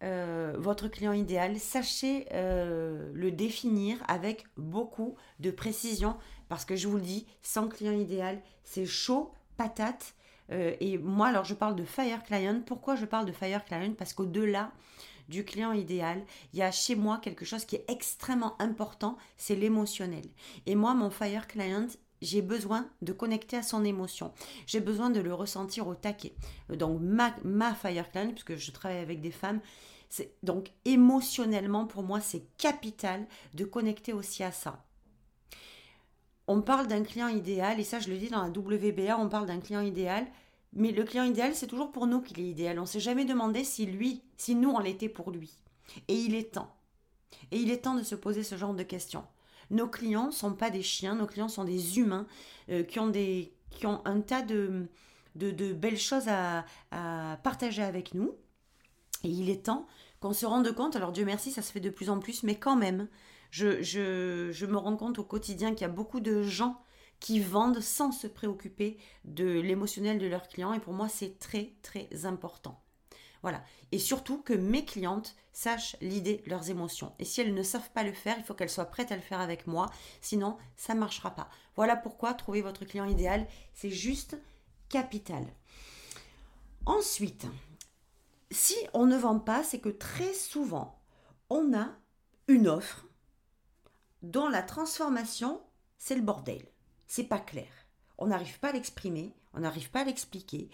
euh, 0.05 0.55
votre 0.59 0.89
client 0.89 1.13
idéal, 1.13 1.59
sachez 1.59 2.27
euh, 2.33 3.11
le 3.15 3.31
définir 3.31 3.99
avec 4.07 4.45
beaucoup 4.57 5.17
de 5.41 5.51
précision 5.51 6.17
parce 6.49 6.65
que 6.65 6.77
je 6.77 6.89
vous 6.89 6.97
le 6.97 7.03
dis, 7.03 7.27
sans 7.43 7.69
client 7.69 7.93
idéal, 7.93 8.41
c'est 8.65 8.87
chaud, 8.87 9.33
patate. 9.57 10.15
Euh, 10.53 10.75
et 10.81 10.99
moi, 10.99 11.29
alors 11.29 11.45
je 11.45 11.55
parle 11.55 11.75
de 11.75 11.85
Fire 11.85 12.23
Client. 12.23 12.61
Pourquoi 12.67 12.97
je 12.97 13.07
parle 13.07 13.25
de 13.25 13.33
Fire 13.33 13.65
Client? 13.65 13.95
Parce 13.97 14.13
qu'au-delà 14.13 14.73
du 15.29 15.45
client 15.45 15.73
idéal, 15.73 16.23
il 16.53 16.59
y 16.59 16.63
a 16.63 16.71
chez 16.71 16.97
moi 16.97 17.19
quelque 17.23 17.47
chose 17.47 17.65
qui 17.65 17.77
est 17.77 17.91
extrêmement 17.91 18.61
important, 18.61 19.17
c'est 19.39 19.57
l'émotionnel. 19.57 20.27
Et 20.67 20.75
moi, 20.75 20.93
mon 20.95 21.09
Fire 21.09 21.47
Client, 21.47 21.87
j'ai 22.21 22.43
besoin 22.43 22.89
de 23.01 23.13
connecter 23.13 23.57
à 23.57 23.63
son 23.63 23.85
émotion. 23.85 24.33
J'ai 24.67 24.81
besoin 24.81 25.09
de 25.09 25.21
le 25.21 25.33
ressentir 25.33 25.89
au 25.89 25.95
taquet. 25.95 26.35
Donc 26.69 27.01
ma, 27.01 27.35
ma 27.43 27.75
Fire 27.75 28.11
Client, 28.11 28.31
puisque 28.31 28.57
je 28.57 28.71
travaille 28.71 28.99
avec 28.99 29.23
des 29.23 29.31
femmes, 29.31 29.61
donc 30.43 30.71
émotionnellement 30.85 31.87
pour 31.87 32.03
moi 32.03 32.21
c'est 32.21 32.45
capital 32.57 33.27
de 33.55 33.65
connecter 33.65 34.13
aussi 34.13 34.43
à 34.43 34.53
ça. 34.53 34.85
On 36.47 36.61
parle 36.61 36.89
d'un 36.89 37.03
client 37.03 37.29
idéal, 37.29 37.81
et 37.81 37.85
ça 37.85 38.01
je 38.01 38.11
le 38.11 38.19
dis 38.19 38.29
dans 38.29 38.43
la 38.43 38.51
WBA, 38.51 39.19
on 39.19 39.29
parle 39.29 39.47
d'un 39.47 39.61
client 39.61 39.81
idéal, 39.81 40.27
mais 40.75 40.93
le 40.93 41.05
client 41.05 41.25
idéal 41.25 41.55
c'est 41.55 41.67
toujours 41.67 41.91
pour 41.91 42.07
nous 42.07 42.21
qu'il 42.21 42.41
est 42.41 42.49
idéal. 42.49 42.79
On 42.79 42.83
ne 42.83 42.87
s'est 42.87 43.01
jamais 43.01 43.25
demandé 43.25 43.65
si 43.65 43.87
lui, 43.87 44.23
si 44.37 44.55
nous 44.55 44.71
on 44.71 44.79
l'était 44.79 45.09
pour 45.09 45.31
lui. 45.31 45.53
Et 46.09 46.15
il 46.15 46.35
est 46.35 46.55
temps. 46.55 46.75
Et 47.51 47.59
il 47.59 47.71
est 47.71 47.83
temps 47.83 47.95
de 47.95 48.03
se 48.03 48.15
poser 48.15 48.43
ce 48.43 48.57
genre 48.57 48.75
de 48.75 48.83
questions. 48.83 49.25
Nos 49.71 49.89
clients 49.89 50.27
ne 50.27 50.33
sont 50.33 50.53
pas 50.53 50.71
des 50.71 50.83
chiens, 50.83 51.15
nos 51.15 51.27
clients 51.27 51.49
sont 51.49 51.65
des 51.65 51.99
humains 51.99 52.27
euh, 52.71 52.83
qui, 52.83 53.01
ont 53.01 53.09
des, 53.09 53.53
qui 53.71 53.87
ont 53.87 54.03
un 54.05 54.21
tas 54.21 54.43
de, 54.43 54.87
de, 55.35 55.73
belles 55.73 55.99
choses 55.99 56.29
à, 56.29 56.65
à 56.91 57.39
partager 57.43 57.83
avec 57.83 58.15
nous. 58.15 58.35
Et 59.25 59.29
il 59.29 59.51
est 59.51 59.65
temps 59.65 59.87
qu'on 60.21 60.33
se 60.33 60.47
rende 60.47 60.71
compte, 60.73 60.97
alors 60.97 61.13
Dieu 61.13 61.25
merci, 61.25 61.51
ça 61.51 61.63
se 61.63 61.73
fait 61.73 61.81
de 61.81 61.91
plus 61.91 62.09
en 62.09 62.19
plus, 62.19 62.45
mais 62.45 62.59
quand 62.59 62.77
même, 62.77 63.09
je, 63.51 64.65
me 64.67 64.77
rends 64.77 64.97
compte 64.97 65.19
au 65.19 65.25
quotidien 65.25 65.73
qu'il 65.73 65.83
y 65.83 65.85
a 65.85 65.89
beaucoup 65.89 66.21
de 66.21 66.43
gens 66.43 66.81
qui 67.21 67.41
vendent 67.41 67.81
sans 67.81 68.13
se 68.13 68.27
préoccuper 68.27 68.99
de 69.25 69.45
l'émotionnel 69.61 70.19
de 70.19 70.27
leurs 70.27 70.49
clients. 70.49 70.73
Et 70.73 70.81
pour 70.81 70.93
moi, 70.93 71.09
c'est 71.09 71.39
très, 71.39 71.73
très 71.83 72.27
important. 72.27 72.81
Voilà. 73.43 73.63
Et 73.93 73.99
surtout 73.99 74.43
que 74.43 74.55
mes 74.55 74.85
clientes 74.85 75.37
sachent 75.53 75.97
l'idée 76.01 76.43
leurs 76.47 76.71
émotions. 76.71 77.13
Et 77.19 77.25
si 77.25 77.41
elles 77.41 77.55
ne 77.55 77.63
savent 77.63 77.91
pas 77.91 78.03
le 78.03 78.13
faire, 78.13 78.37
il 78.39 78.45
faut 78.45 78.55
qu'elles 78.55 78.71
soient 78.71 78.87
prêtes 78.87 79.13
à 79.13 79.17
le 79.17 79.23
faire 79.23 79.41
avec 79.41 79.67
moi. 79.67 79.91
Sinon, 80.21 80.57
ça 80.77 80.95
ne 80.95 81.01
marchera 81.01 81.31
pas. 81.35 81.49
Voilà 81.77 81.97
pourquoi 81.97 82.35
trouver 82.35 82.63
votre 82.63 82.85
client 82.85 83.05
idéal, 83.05 83.47
c'est 83.73 83.91
juste 83.91 84.37
capital. 84.89 85.47
Ensuite, 86.87 87.47
si 88.51 88.77
on 88.93 89.07
ne 89.07 89.17
vend 89.17 89.39
pas, 89.39 89.63
c'est 89.63 89.81
que 89.81 89.89
très 89.89 90.33
souvent, 90.35 91.01
on 91.51 91.77
a 91.77 91.89
une 92.49 92.69
offre 92.69 93.07
dont 94.23 94.49
la 94.49 94.63
transformation, 94.63 95.61
c'est 95.99 96.15
le 96.15 96.23
bordel. 96.23 96.67
C'est 97.07 97.25
pas 97.25 97.39
clair. 97.39 97.69
On 98.19 98.29
n'arrive 98.29 98.59
pas 98.61 98.69
à 98.69 98.73
l'exprimer, 98.73 99.35
on 99.57 99.61
n'arrive 99.61 99.91
pas 99.91 100.01
à 100.01 100.05
l'expliquer. 100.05 100.69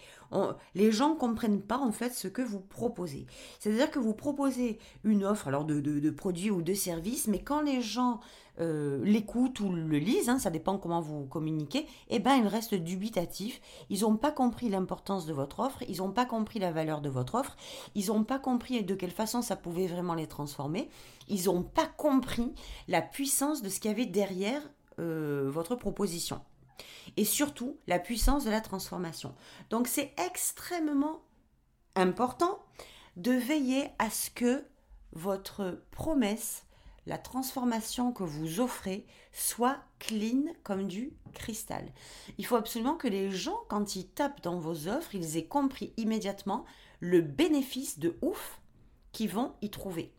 les 0.75 0.91
gens 0.91 1.13
ne 1.13 1.19
comprennent 1.19 1.61
pas 1.61 1.77
en 1.77 1.91
fait 1.91 2.13
ce 2.13 2.27
que 2.27 2.41
vous 2.41 2.59
proposez. 2.59 3.25
C'est-à-dire 3.59 3.91
que 3.91 3.99
vous 3.99 4.13
proposez 4.13 4.79
une 5.03 5.23
offre 5.23 5.47
alors 5.47 5.65
de, 5.65 6.09
produits 6.09 6.51
ou 6.51 6.61
de 6.61 6.73
services, 6.73 7.27
mais 7.27 7.41
quand 7.41 7.61
les 7.61 7.81
gens 7.81 8.19
euh, 8.59 8.99
l'écoutent 9.03 9.59
ou 9.59 9.71
le 9.71 9.97
lisent, 9.97 10.29
hein, 10.29 10.39
ça 10.39 10.49
dépend 10.49 10.77
comment 10.77 11.01
vous 11.01 11.25
communiquez, 11.25 11.87
eh 12.09 12.19
ben 12.19 12.35
ils 12.35 12.47
restent 12.47 12.75
dubitatifs. 12.75 13.61
Ils 13.89 14.01
n'ont 14.01 14.17
pas 14.17 14.31
compris 14.31 14.69
l'importance 14.69 15.25
de 15.25 15.33
votre 15.33 15.59
offre, 15.59 15.83
ils 15.87 15.97
n'ont 15.97 16.11
pas 16.11 16.25
compris 16.25 16.59
la 16.59 16.71
valeur 16.71 17.01
de 17.01 17.09
votre 17.09 17.35
offre, 17.35 17.55
ils 17.95 18.07
n'ont 18.07 18.23
pas 18.23 18.39
compris 18.39 18.83
de 18.83 18.95
quelle 18.95 19.11
façon 19.11 19.41
ça 19.41 19.55
pouvait 19.55 19.87
vraiment 19.87 20.13
les 20.13 20.27
transformer, 20.27 20.89
ils 21.27 21.45
n'ont 21.45 21.63
pas 21.63 21.87
compris 21.87 22.53
la 22.87 23.01
puissance 23.01 23.61
de 23.61 23.69
ce 23.69 23.79
qu'il 23.79 23.89
y 23.89 23.93
avait 23.93 24.05
derrière 24.05 24.61
euh, 24.99 25.49
votre 25.49 25.75
proposition 25.75 26.41
et 27.17 27.25
surtout 27.25 27.77
la 27.87 27.99
puissance 27.99 28.45
de 28.45 28.51
la 28.51 28.61
transformation. 28.61 29.35
Donc 29.69 29.87
c'est 29.87 30.13
extrêmement 30.17 31.21
important 31.95 32.63
de 33.17 33.31
veiller 33.31 33.89
à 33.99 34.09
ce 34.09 34.29
que 34.29 34.63
votre 35.13 35.83
promesse, 35.91 36.63
la 37.05 37.17
transformation 37.17 38.13
que 38.13 38.23
vous 38.23 38.59
offrez, 38.59 39.05
soit 39.33 39.79
clean 39.99 40.53
comme 40.63 40.87
du 40.87 41.13
cristal. 41.33 41.91
Il 42.37 42.45
faut 42.45 42.55
absolument 42.55 42.95
que 42.95 43.07
les 43.07 43.31
gens, 43.31 43.59
quand 43.67 43.95
ils 43.95 44.07
tapent 44.07 44.41
dans 44.41 44.59
vos 44.59 44.87
offres, 44.87 45.15
ils 45.15 45.37
aient 45.37 45.47
compris 45.47 45.93
immédiatement 45.97 46.65
le 46.99 47.21
bénéfice 47.21 47.99
de 47.99 48.17
ouf 48.21 48.61
qu'ils 49.11 49.29
vont 49.29 49.55
y 49.61 49.69
trouver. 49.69 50.13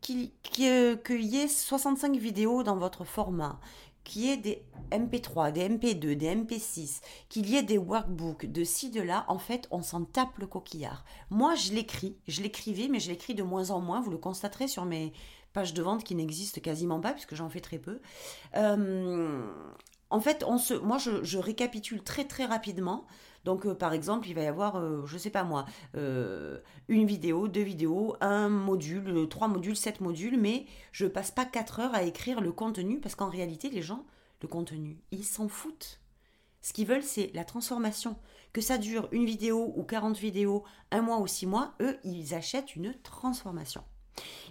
Qu'il 0.00 0.30
y 0.54 1.36
ait 1.36 1.48
65 1.48 2.16
vidéos 2.16 2.62
dans 2.62 2.76
votre 2.76 3.04
format, 3.04 3.58
qu'il 4.06 4.22
y 4.22 4.30
ait 4.30 4.36
des 4.36 4.62
MP3, 4.90 5.52
des 5.52 5.68
MP2, 5.68 6.14
des 6.14 6.34
MP6, 6.34 7.00
qu'il 7.28 7.50
y 7.50 7.56
ait 7.56 7.62
des 7.62 7.78
workbooks 7.78 8.46
de 8.46 8.64
ci, 8.64 8.90
de 8.90 9.02
là, 9.02 9.24
en 9.28 9.38
fait, 9.38 9.66
on 9.70 9.82
s'en 9.82 10.04
tape 10.04 10.38
le 10.38 10.46
coquillard. 10.46 11.04
Moi, 11.30 11.54
je 11.56 11.72
l'écris, 11.72 12.16
je 12.28 12.40
l'écrivais, 12.42 12.88
mais 12.88 13.00
je 13.00 13.10
l'écris 13.10 13.34
de 13.34 13.42
moins 13.42 13.70
en 13.70 13.80
moins, 13.80 14.00
vous 14.00 14.10
le 14.10 14.18
constaterez 14.18 14.68
sur 14.68 14.84
mes 14.84 15.12
pages 15.52 15.74
de 15.74 15.82
vente 15.82 16.04
qui 16.04 16.14
n'existent 16.14 16.60
quasiment 16.60 17.00
pas, 17.00 17.12
puisque 17.12 17.34
j'en 17.34 17.48
fais 17.48 17.60
très 17.60 17.78
peu. 17.78 18.00
Euh, 18.56 19.50
en 20.10 20.20
fait, 20.20 20.44
moi, 20.82 20.98
je 20.98 21.38
récapitule 21.38 22.02
très 22.02 22.24
très 22.24 22.44
rapidement 22.44 23.06
donc, 23.46 23.64
euh, 23.64 23.74
par 23.76 23.92
exemple, 23.92 24.28
il 24.28 24.34
va 24.34 24.42
y 24.42 24.46
avoir, 24.46 24.76
euh, 24.76 25.06
je 25.06 25.14
ne 25.14 25.18
sais 25.20 25.30
pas 25.30 25.44
moi, 25.44 25.66
euh, 25.94 26.58
une 26.88 27.06
vidéo, 27.06 27.46
deux 27.46 27.62
vidéos, 27.62 28.16
un 28.20 28.48
module, 28.48 29.28
trois 29.28 29.46
modules, 29.46 29.76
sept 29.76 30.00
modules, 30.00 30.36
mais 30.36 30.66
je 30.90 31.06
passe 31.06 31.30
pas 31.30 31.44
quatre 31.44 31.78
heures 31.78 31.94
à 31.94 32.02
écrire 32.02 32.40
le 32.40 32.50
contenu 32.50 32.98
parce 32.98 33.14
qu'en 33.14 33.30
réalité, 33.30 33.70
les 33.70 33.82
gens, 33.82 34.04
le 34.42 34.48
contenu, 34.48 35.00
ils 35.12 35.24
s'en 35.24 35.46
foutent. 35.46 36.00
Ce 36.60 36.72
qu'ils 36.72 36.88
veulent, 36.88 37.04
c'est 37.04 37.30
la 37.34 37.44
transformation. 37.44 38.16
Que 38.52 38.60
ça 38.60 38.78
dure 38.78 39.08
une 39.12 39.26
vidéo 39.26 39.72
ou 39.76 39.84
40 39.84 40.18
vidéos, 40.18 40.64
un 40.90 41.02
mois 41.02 41.20
ou 41.20 41.28
six 41.28 41.46
mois, 41.46 41.74
eux, 41.80 41.98
ils 42.02 42.34
achètent 42.34 42.74
une 42.74 42.94
transformation. 43.04 43.84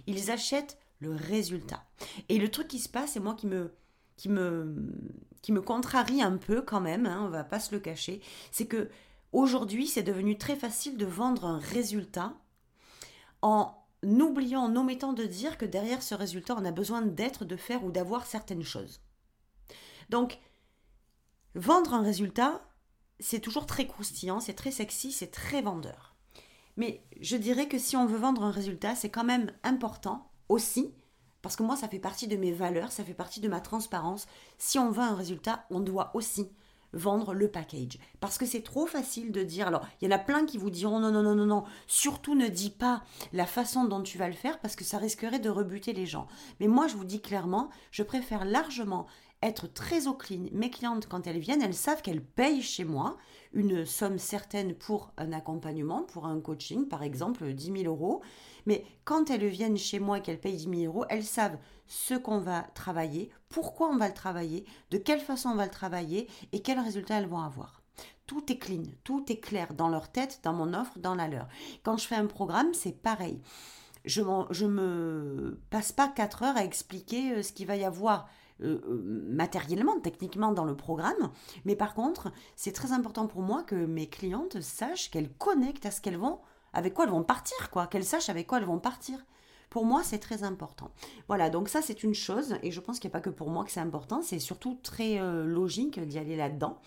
Ils 0.06 0.30
achètent 0.30 0.78
le 1.00 1.14
résultat. 1.14 1.84
Et 2.30 2.38
le 2.38 2.50
truc 2.50 2.68
qui 2.68 2.78
se 2.78 2.88
passe, 2.88 3.12
c'est 3.12 3.20
moi 3.20 3.34
qui 3.34 3.46
me, 3.46 3.74
qui 4.16 4.28
me, 4.28 4.74
qui 5.42 5.52
me 5.52 5.60
contrarie 5.60 6.22
un 6.22 6.36
peu 6.36 6.62
quand 6.62 6.80
même, 6.80 7.06
hein, 7.06 7.22
on 7.24 7.28
va 7.28 7.44
pas 7.44 7.60
se 7.60 7.74
le 7.74 7.80
cacher, 7.80 8.20
c'est 8.50 8.66
que 8.66 8.90
aujourd'hui 9.32 9.86
c'est 9.86 10.02
devenu 10.02 10.38
très 10.38 10.56
facile 10.56 10.96
de 10.96 11.06
vendre 11.06 11.44
un 11.44 11.58
résultat 11.58 12.34
en 13.42 13.74
oubliant, 14.02 14.62
en 14.62 14.76
omettant 14.76 15.12
de 15.12 15.24
dire 15.24 15.58
que 15.58 15.64
derrière 15.64 16.02
ce 16.02 16.14
résultat 16.14 16.56
on 16.58 16.64
a 16.64 16.72
besoin 16.72 17.02
d'être, 17.02 17.44
de 17.44 17.56
faire 17.56 17.84
ou 17.84 17.90
d'avoir 17.90 18.26
certaines 18.26 18.62
choses. 18.62 19.00
Donc, 20.08 20.38
vendre 21.54 21.94
un 21.94 22.02
résultat, 22.02 22.62
c'est 23.18 23.40
toujours 23.40 23.66
très 23.66 23.86
croustillant, 23.86 24.40
c'est 24.40 24.54
très 24.54 24.70
sexy, 24.70 25.10
c'est 25.12 25.30
très 25.30 25.62
vendeur. 25.62 26.14
Mais 26.76 27.02
je 27.20 27.36
dirais 27.36 27.68
que 27.68 27.78
si 27.78 27.96
on 27.96 28.06
veut 28.06 28.18
vendre 28.18 28.44
un 28.44 28.50
résultat, 28.50 28.94
c'est 28.94 29.10
quand 29.10 29.24
même 29.24 29.50
important 29.62 30.30
aussi 30.48 30.94
parce 31.46 31.54
que 31.54 31.62
moi, 31.62 31.76
ça 31.76 31.86
fait 31.86 32.00
partie 32.00 32.26
de 32.26 32.34
mes 32.34 32.50
valeurs, 32.50 32.90
ça 32.90 33.04
fait 33.04 33.14
partie 33.14 33.38
de 33.38 33.46
ma 33.46 33.60
transparence. 33.60 34.26
Si 34.58 34.80
on 34.80 34.90
veut 34.90 35.04
un 35.04 35.14
résultat, 35.14 35.64
on 35.70 35.78
doit 35.78 36.10
aussi 36.14 36.50
vendre 36.92 37.34
le 37.34 37.46
package. 37.46 38.00
Parce 38.18 38.36
que 38.36 38.46
c'est 38.46 38.64
trop 38.64 38.84
facile 38.84 39.30
de 39.30 39.44
dire, 39.44 39.68
alors 39.68 39.86
il 40.00 40.06
y 40.06 40.12
en 40.12 40.16
a 40.16 40.18
plein 40.18 40.44
qui 40.44 40.58
vous 40.58 40.70
diront 40.70 40.98
non, 40.98 41.12
non, 41.12 41.22
non, 41.22 41.36
non, 41.36 41.46
non, 41.46 41.62
surtout 41.86 42.34
ne 42.34 42.48
dis 42.48 42.70
pas 42.70 43.04
la 43.32 43.46
façon 43.46 43.84
dont 43.84 44.02
tu 44.02 44.18
vas 44.18 44.26
le 44.26 44.34
faire 44.34 44.58
parce 44.58 44.74
que 44.74 44.82
ça 44.82 44.98
risquerait 44.98 45.38
de 45.38 45.48
rebuter 45.48 45.92
les 45.92 46.04
gens. 46.04 46.26
Mais 46.58 46.66
moi 46.66 46.88
je 46.88 46.96
vous 46.96 47.04
dis 47.04 47.20
clairement, 47.20 47.70
je 47.92 48.02
préfère 48.02 48.44
largement 48.44 49.06
être 49.40 49.72
très 49.72 50.08
au 50.08 50.14
clean. 50.14 50.46
Mes 50.50 50.70
clientes, 50.70 51.06
quand 51.06 51.28
elles 51.28 51.38
viennent, 51.38 51.62
elles 51.62 51.74
savent 51.74 52.02
qu'elles 52.02 52.24
payent 52.24 52.62
chez 52.62 52.84
moi 52.84 53.18
une 53.56 53.86
somme 53.86 54.18
certaine 54.18 54.74
pour 54.74 55.10
un 55.16 55.32
accompagnement, 55.32 56.02
pour 56.02 56.26
un 56.26 56.40
coaching, 56.40 56.86
par 56.86 57.02
exemple 57.02 57.52
10 57.52 57.82
000 57.82 57.84
euros. 57.84 58.20
Mais 58.66 58.84
quand 59.04 59.30
elles 59.30 59.46
viennent 59.46 59.78
chez 59.78 59.98
moi 59.98 60.18
et 60.18 60.22
qu'elles 60.22 60.40
payent 60.40 60.56
10 60.56 60.82
000 60.82 60.92
euros, 60.92 61.06
elles 61.08 61.24
savent 61.24 61.56
ce 61.86 62.14
qu'on 62.14 62.38
va 62.38 62.62
travailler, 62.74 63.30
pourquoi 63.48 63.88
on 63.88 63.96
va 63.96 64.08
le 64.08 64.14
travailler, 64.14 64.66
de 64.90 64.98
quelle 64.98 65.20
façon 65.20 65.48
on 65.48 65.54
va 65.54 65.64
le 65.64 65.70
travailler 65.70 66.28
et 66.52 66.60
quels 66.60 66.78
résultats 66.80 67.18
elles 67.18 67.28
vont 67.28 67.40
avoir. 67.40 67.82
Tout 68.26 68.52
est 68.52 68.58
clean, 68.58 68.82
tout 69.04 69.24
est 69.32 69.40
clair 69.40 69.72
dans 69.72 69.88
leur 69.88 70.10
tête, 70.10 70.40
dans 70.42 70.52
mon 70.52 70.74
offre, 70.74 70.98
dans 70.98 71.14
la 71.14 71.26
leur. 71.26 71.48
Quand 71.82 71.96
je 71.96 72.06
fais 72.06 72.16
un 72.16 72.26
programme, 72.26 72.74
c'est 72.74 73.00
pareil. 73.00 73.40
Je 74.04 74.20
ne 74.20 74.68
me 74.68 75.60
passe 75.70 75.92
pas 75.92 76.08
4 76.08 76.42
heures 76.42 76.56
à 76.56 76.64
expliquer 76.64 77.32
euh, 77.32 77.42
ce 77.42 77.52
qu'il 77.52 77.66
va 77.66 77.76
y 77.76 77.84
avoir 77.84 78.20
euh, 78.24 78.24
euh, 78.24 78.45
matériellement, 78.60 80.00
techniquement 80.00 80.52
dans 80.52 80.64
le 80.64 80.76
programme. 80.76 81.30
Mais 81.64 81.76
par 81.76 81.94
contre, 81.94 82.32
c'est 82.54 82.72
très 82.72 82.92
important 82.92 83.26
pour 83.26 83.42
moi 83.42 83.62
que 83.62 83.74
mes 83.74 84.08
clientes 84.08 84.60
sachent 84.60 85.10
qu'elles 85.10 85.30
connectent 85.30 85.86
à 85.86 85.90
ce 85.90 86.00
qu'elles 86.00 86.16
vont, 86.16 86.38
avec 86.72 86.94
quoi 86.94 87.04
elles 87.04 87.10
vont 87.10 87.22
partir, 87.22 87.70
quoi, 87.70 87.86
qu'elles 87.86 88.04
sachent 88.04 88.28
avec 88.28 88.46
quoi 88.46 88.58
elles 88.58 88.64
vont 88.64 88.78
partir. 88.78 89.24
Pour 89.70 89.84
moi, 89.84 90.02
c'est 90.02 90.18
très 90.18 90.42
important. 90.42 90.90
Voilà, 91.28 91.50
donc 91.50 91.68
ça, 91.68 91.82
c'est 91.82 92.02
une 92.02 92.14
chose, 92.14 92.56
et 92.62 92.70
je 92.70 92.80
pense 92.80 92.98
qu'il 92.98 93.08
n'y 93.08 93.12
a 93.12 93.18
pas 93.18 93.20
que 93.20 93.30
pour 93.30 93.50
moi 93.50 93.64
que 93.64 93.70
c'est 93.70 93.80
important, 93.80 94.22
c'est 94.22 94.38
surtout 94.38 94.78
très 94.82 95.20
euh, 95.20 95.44
logique 95.44 96.00
d'y 96.00 96.18
aller 96.18 96.36
là-dedans. 96.36 96.78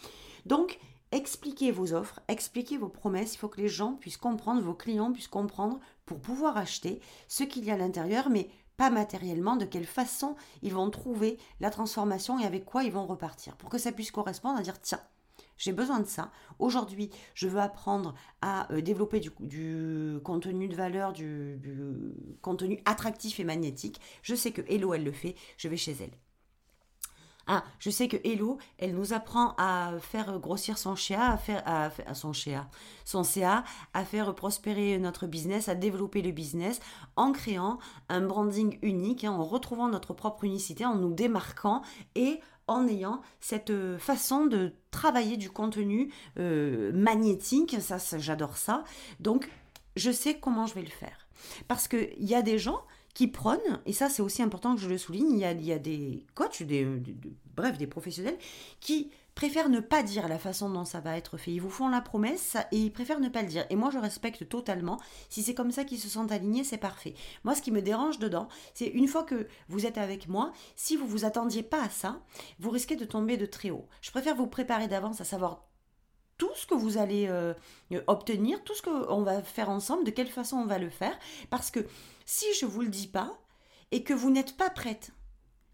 Donc, 0.45 0.79
expliquez 1.11 1.71
vos 1.71 1.93
offres, 1.93 2.21
expliquez 2.27 2.77
vos 2.77 2.87
promesses, 2.87 3.35
il 3.35 3.37
faut 3.37 3.47
que 3.47 3.61
les 3.61 3.67
gens 3.67 3.93
puissent 3.93 4.17
comprendre, 4.17 4.61
vos 4.61 4.73
clients 4.73 5.11
puissent 5.11 5.27
comprendre 5.27 5.79
pour 6.05 6.19
pouvoir 6.19 6.57
acheter 6.57 7.01
ce 7.27 7.43
qu'il 7.43 7.65
y 7.65 7.71
a 7.71 7.73
à 7.73 7.77
l'intérieur, 7.77 8.29
mais 8.29 8.49
pas 8.79 8.89
matériellement, 8.89 9.57
de 9.57 9.65
quelle 9.65 9.85
façon 9.85 10.37
ils 10.61 10.73
vont 10.73 10.89
trouver 10.89 11.37
la 11.59 11.69
transformation 11.69 12.39
et 12.39 12.45
avec 12.45 12.63
quoi 12.63 12.85
ils 12.85 12.93
vont 12.93 13.05
repartir, 13.05 13.57
pour 13.57 13.69
que 13.69 13.77
ça 13.77 13.91
puisse 13.91 14.09
correspondre 14.09 14.57
à 14.57 14.61
dire 14.61 14.79
tiens, 14.79 15.01
J'ai 15.57 15.73
besoin 15.73 15.99
de 15.99 16.05
ça. 16.05 16.31
Aujourd'hui, 16.59 17.09
je 17.33 17.49
veux 17.49 17.59
apprendre 17.59 18.15
à 18.41 18.71
euh, 18.71 18.79
développer 18.79 19.19
du, 19.19 19.31
contenu 20.23 20.69
de 20.69 20.75
valeur, 20.77 21.11
du, 21.11 21.57
du 21.57 21.83
contenu 22.41 22.81
attractif 22.85 23.41
et 23.41 23.43
magnétique. 23.43 23.99
Je 24.21 24.33
sais 24.33 24.51
que 24.51 24.61
Hello, 24.69 24.93
elle 24.93 25.03
le 25.03 25.11
fait. 25.11 25.35
Je 25.57 25.67
vais 25.67 25.75
chez 25.75 25.97
elle. 25.99 26.13
Ah, 27.51 27.63
je 27.79 27.89
sais 27.89 28.07
que 28.07 28.17
Hello, 28.23 28.59
elle 28.77 28.93
nous 28.93 29.11
apprend 29.11 29.55
à 29.57 29.93
faire 29.99 30.37
grossir 30.37 30.77
son 30.77 30.93
à 31.17 31.35
faire, 31.35 31.63
à, 31.65 32.13
son 32.13 32.31
son 33.05 33.23
CA, 33.23 33.63
à 33.95 34.05
faire 34.05 34.35
prospérer 34.35 34.99
notre 34.99 35.25
business, 35.25 35.67
à 35.67 35.73
développer 35.73 36.21
le 36.21 36.29
business 36.29 36.79
en 37.15 37.31
créant 37.31 37.79
un 38.07 38.21
branding 38.21 38.77
unique, 38.83 39.23
hein, 39.23 39.31
en 39.31 39.43
retrouvant 39.43 39.87
notre 39.87 40.13
propre 40.13 40.43
unicité, 40.43 40.85
en 40.85 40.93
nous 40.93 41.11
démarquant 41.11 41.81
et 42.13 42.39
en 42.67 42.87
ayant 42.87 43.19
cette 43.41 43.97
façon 43.97 44.45
de 44.45 44.75
travailler 44.91 45.35
du 45.35 45.49
contenu 45.49 46.13
euh, 46.37 46.91
magnétique. 46.93 47.77
Ça, 47.81 47.97
j'adore 48.19 48.57
ça. 48.57 48.83
Donc, 49.19 49.49
je 49.95 50.11
sais 50.11 50.35
comment 50.35 50.67
je 50.67 50.75
vais 50.75 50.83
le 50.83 50.87
faire. 50.87 51.25
Parce 51.67 51.87
qu'il 51.87 52.13
y 52.19 52.35
a 52.35 52.43
des 52.43 52.59
gens 52.59 52.83
qui 53.19 53.27
prônent, 53.27 53.81
et 53.85 53.91
ça 53.91 54.07
c'est 54.07 54.21
aussi 54.21 54.41
important 54.41 54.75
que 54.75 54.79
je 54.79 54.87
le 54.87 54.97
souligne, 54.97 55.31
il 55.31 55.65
y 55.65 55.73
a, 55.73 55.77
des 55.77 56.25
coachs, 56.35 56.63
des, 56.63 56.87
bref, 57.53 57.77
des 57.77 57.85
professionnels 57.85 58.37
qui 58.79 59.11
préfèrent 59.35 59.67
ne 59.67 59.81
pas 59.81 60.03
dire 60.03 60.29
la 60.29 60.39
façon 60.39 60.69
dont 60.69 60.85
ça 60.85 61.01
va 61.01 61.17
être 61.17 61.35
fait. 61.35 61.51
Ils 61.51 61.59
vous 61.59 61.69
font 61.69 61.89
la 61.89 61.99
promesse 61.99 62.55
et 62.71 62.77
ils 62.77 62.93
préfèrent 62.93 63.19
ne 63.19 63.27
pas 63.27 63.41
le 63.41 63.49
dire. 63.49 63.65
Et 63.69 63.75
moi, 63.75 63.89
je 63.91 63.97
respecte 63.97 64.47
totalement. 64.47 65.01
Si 65.27 65.43
c'est 65.43 65.53
comme 65.53 65.71
ça 65.71 65.83
qu'ils 65.83 65.99
se 65.99 66.07
sentent 66.07 66.31
alignés, 66.31 66.63
c'est 66.63 66.77
parfait. 66.77 67.13
Moi, 67.43 67.55
ce 67.55 67.61
qui 67.61 67.71
me 67.71 67.81
dérange 67.81 68.19
dedans, 68.19 68.47
c'est 68.73 68.87
une 68.87 69.09
fois 69.09 69.23
que 69.23 69.49
vous 69.67 69.85
êtes 69.85 69.97
avec 69.97 70.29
moi, 70.29 70.53
si 70.77 70.95
vous 70.95 71.05
vous 71.05 71.25
attendiez 71.25 71.63
pas 71.63 71.83
à 71.83 71.89
ça, 71.89 72.21
vous 72.59 72.69
risquez 72.69 72.95
de 72.95 73.03
tomber 73.03 73.35
de 73.35 73.45
très 73.45 73.69
haut. 73.69 73.89
Je 73.99 74.11
préfère 74.11 74.35
vous 74.35 74.47
préparer 74.47 74.87
d'avance 74.87 75.19
à 75.19 75.25
savoir 75.25 75.68
tout 76.39 76.49
ce 76.55 76.65
que 76.65 76.73
vous 76.73 76.97
allez 76.97 77.27
euh, 77.27 77.53
obtenir, 78.07 78.63
tout 78.63 78.73
ce 78.73 78.81
qu'on 78.81 79.21
va 79.21 79.43
faire 79.43 79.69
ensemble, 79.69 80.05
de 80.05 80.09
quelle 80.09 80.29
façon 80.29 80.57
on 80.57 80.65
va 80.65 80.79
le 80.79 80.89
faire. 80.89 81.15
Parce 81.51 81.69
que 81.69 81.85
si 82.25 82.45
je 82.59 82.65
ne 82.65 82.71
vous 82.71 82.81
le 82.81 82.87
dis 82.87 83.07
pas 83.07 83.37
et 83.91 84.03
que 84.03 84.13
vous 84.13 84.31
n'êtes 84.31 84.57
pas 84.57 84.71
prête 84.71 85.11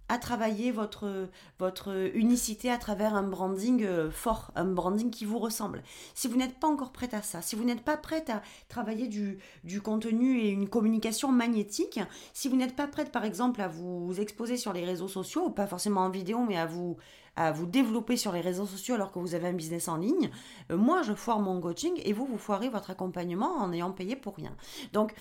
à 0.08 0.20
travailler 0.20 0.72
votre, 0.72 1.30
votre 1.58 2.12
unicité 2.16 2.70
à 2.70 2.78
travers 2.78 3.16
un 3.16 3.24
branding 3.24 3.84
euh, 3.84 4.12
fort, 4.12 4.52
un 4.56 4.66
branding 4.66 5.10
qui 5.10 5.26
vous 5.26 5.40
ressemble. 5.40 5.82
Si 6.14 6.28
vous 6.28 6.38
n'êtes 6.38 6.60
pas 6.60 6.68
encore 6.68 6.92
prête 6.92 7.16
à 7.16 7.24
ça, 7.24 7.42
si 7.42 7.56
vous 7.56 7.64
n'êtes 7.64 7.84
pas 7.84 7.98
prête 7.98 8.30
à 8.30 8.44
travailler 8.70 9.08
du, 9.08 9.40
du, 9.64 9.82
contenu 9.82 10.40
et 10.40 10.50
une 10.50 10.70
communication 10.70 11.32
magnétique, 11.32 12.00
si 12.34 12.48
vous 12.50 12.56
n'êtes 12.56 12.76
pas 12.76 12.88
prête 12.88 13.12
par 13.12 13.26
exemple 13.26 13.62
à 13.62 13.68
vous 13.68 14.14
exposer 14.20 14.58
sur 14.58 14.74
les 14.74 14.86
réseaux 14.86 15.08
sociaux, 15.08 15.50
pas 15.50 15.66
forcément 15.66 16.02
en 16.02 16.10
vidéo, 16.10 16.46
mais 16.48 16.58
à 16.58 16.68
vous, 16.68 16.98
à 17.36 17.52
vous 17.52 17.66
développer 17.66 18.18
sur 18.18 18.32
les 18.32 18.42
réseaux 18.42 18.66
sociaux 18.66 18.96
alors 18.96 19.12
que 19.12 19.20
vous 19.20 19.36
avez 19.36 19.48
un 19.48 19.54
business 19.54 19.88
en 19.88 19.98
ligne, 19.98 20.30
euh, 20.72 20.78
moi 20.78 21.02
je 21.04 21.14
foire 21.14 21.40
mon 21.40 21.60
coaching 21.60 22.00
et 22.04 22.14
vous, 22.14 22.26
vous 22.26 22.38
foirez 22.38 22.70
votre 22.70 22.92
accompagnement 22.92 23.58
en 23.58 23.72
ayant 23.74 23.92
payé 23.92 24.16
pour 24.16 24.36
rien. 24.36 24.56
Donc, 24.94 25.14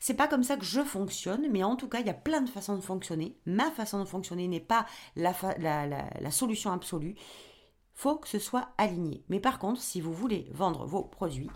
c'est 0.00 0.14
pas 0.14 0.26
comme 0.26 0.42
ça 0.42 0.56
que 0.56 0.64
je 0.64 0.80
fonctionne, 0.80 1.46
mais 1.52 1.62
en 1.62 1.76
tout 1.76 1.88
cas, 1.88 2.00
il 2.00 2.06
y 2.08 2.10
a 2.10 2.14
plein 2.14 2.40
de 2.40 2.48
façons 2.48 2.74
de 2.74 2.80
fonctionner. 2.80 3.36
Ma 3.46 3.70
façon 3.70 4.00
de 4.00 4.04
fonctionner 4.04 4.48
n'est 4.48 4.58
pas 4.58 4.84
la, 5.14 5.32
la, 5.60 6.30
solution 6.32 6.72
absolue. 6.72 7.14
Faut 7.94 8.16
que 8.16 8.26
ce 8.26 8.40
soit 8.40 8.70
aligné. 8.78 9.22
Mais 9.28 9.38
par 9.38 9.60
contre, 9.60 9.80
si 9.80 10.00
vous 10.00 10.12
voulez 10.12 10.48
vendre 10.50 10.86
vos 10.86 11.04
produits, 11.04 11.50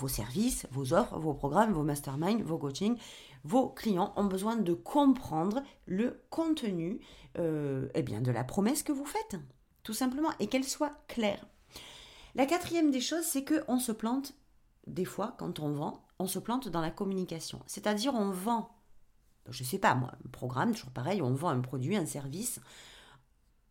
vos 0.00 0.08
services, 0.08 0.66
vos 0.70 0.92
offres, 0.92 1.18
vos 1.18 1.34
programmes, 1.34 1.72
vos 1.72 1.82
masterminds, 1.82 2.42
vos 2.42 2.58
coachings, 2.58 2.98
vos 3.44 3.68
clients 3.68 4.12
ont 4.16 4.24
besoin 4.24 4.56
de 4.56 4.74
comprendre 4.74 5.62
le 5.86 6.22
contenu 6.30 7.00
euh, 7.38 7.88
eh 7.94 8.02
bien, 8.02 8.20
de 8.20 8.32
la 8.32 8.44
promesse 8.44 8.82
que 8.82 8.92
vous 8.92 9.04
faites, 9.04 9.36
tout 9.82 9.94
simplement, 9.94 10.30
et 10.40 10.46
qu'elle 10.46 10.64
soit 10.64 10.92
claire. 11.08 11.46
La 12.34 12.46
quatrième 12.46 12.90
des 12.90 13.00
choses, 13.00 13.24
c'est 13.24 13.44
qu'on 13.44 13.78
se 13.78 13.92
plante 13.92 14.34
des 14.86 15.04
fois 15.04 15.34
quand 15.38 15.60
on 15.60 15.72
vend 15.72 16.02
on 16.20 16.26
se 16.26 16.38
plante 16.38 16.68
dans 16.68 16.82
la 16.82 16.90
communication. 16.90 17.60
C'est-à-dire 17.66 18.14
on 18.14 18.30
vend, 18.30 18.70
je 19.48 19.62
ne 19.62 19.66
sais 19.66 19.78
pas 19.78 19.94
moi, 19.94 20.12
un 20.24 20.28
programme, 20.28 20.72
toujours 20.72 20.90
pareil, 20.90 21.22
on 21.22 21.32
vend 21.32 21.48
un 21.48 21.60
produit, 21.60 21.96
un 21.96 22.06
service, 22.06 22.60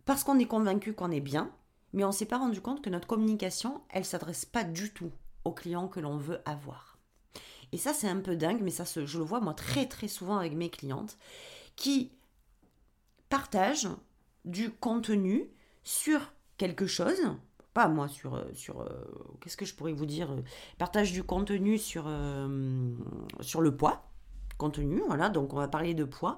parce 0.06 0.24
qu'on 0.24 0.39
est 0.39 0.48
convaincu 0.48 0.94
qu'on 0.94 1.12
est 1.12 1.22
bien, 1.22 1.52
mais 1.94 2.04
on 2.04 2.08
ne 2.08 2.13
s'est 2.13 2.26
pas 2.26 2.39
rendu 2.39 2.60
compte 2.60 2.82
que 2.82 2.89
notre 2.89 3.08
communication, 3.08 3.82
elle 3.89 4.04
s'adresse 4.04 4.46
pas 4.46 4.63
du 4.63 4.92
tout 4.92 5.12
aux 5.50 5.54
clients 5.54 5.88
que 5.88 6.00
l'on 6.00 6.18
veut 6.18 6.40
avoir. 6.46 6.98
Et 7.72 7.78
ça, 7.78 7.94
c'est 7.94 8.08
un 8.08 8.20
peu 8.20 8.36
dingue, 8.36 8.62
mais 8.62 8.72
ça, 8.72 8.84
je 8.86 9.18
le 9.18 9.24
vois 9.24 9.42
moi 9.42 9.54
très 9.54 9.88
très 9.88 10.08
souvent 10.08 10.38
avec 10.38 10.54
mes 10.54 10.70
clientes 10.70 11.18
qui 11.76 12.12
partagent 13.30 13.90
du 14.46 14.72
contenu 14.72 15.50
sur 15.84 16.20
quelque 16.58 16.88
chose, 16.88 17.20
pas 17.74 17.88
moi 17.88 18.08
sur 18.08 18.36
euh, 18.36 18.46
sur 18.54 18.82
euh, 18.82 18.90
qu'est-ce 19.42 19.58
que 19.58 19.66
je 19.66 19.76
pourrais 19.76 19.94
vous 19.94 20.06
dire 20.06 20.32
euh, 20.32 20.42
partage 20.78 21.12
du 21.12 21.24
contenu 21.24 21.78
sur 21.78 22.10
sur 23.42 23.62
le 23.62 23.76
poids. 23.76 24.04
Contenu 24.58 25.02
voilà 25.08 25.30
donc 25.30 25.54
on 25.54 25.58
va 25.58 25.68
parler 25.68 25.94
de 25.94 26.04
poids 26.04 26.38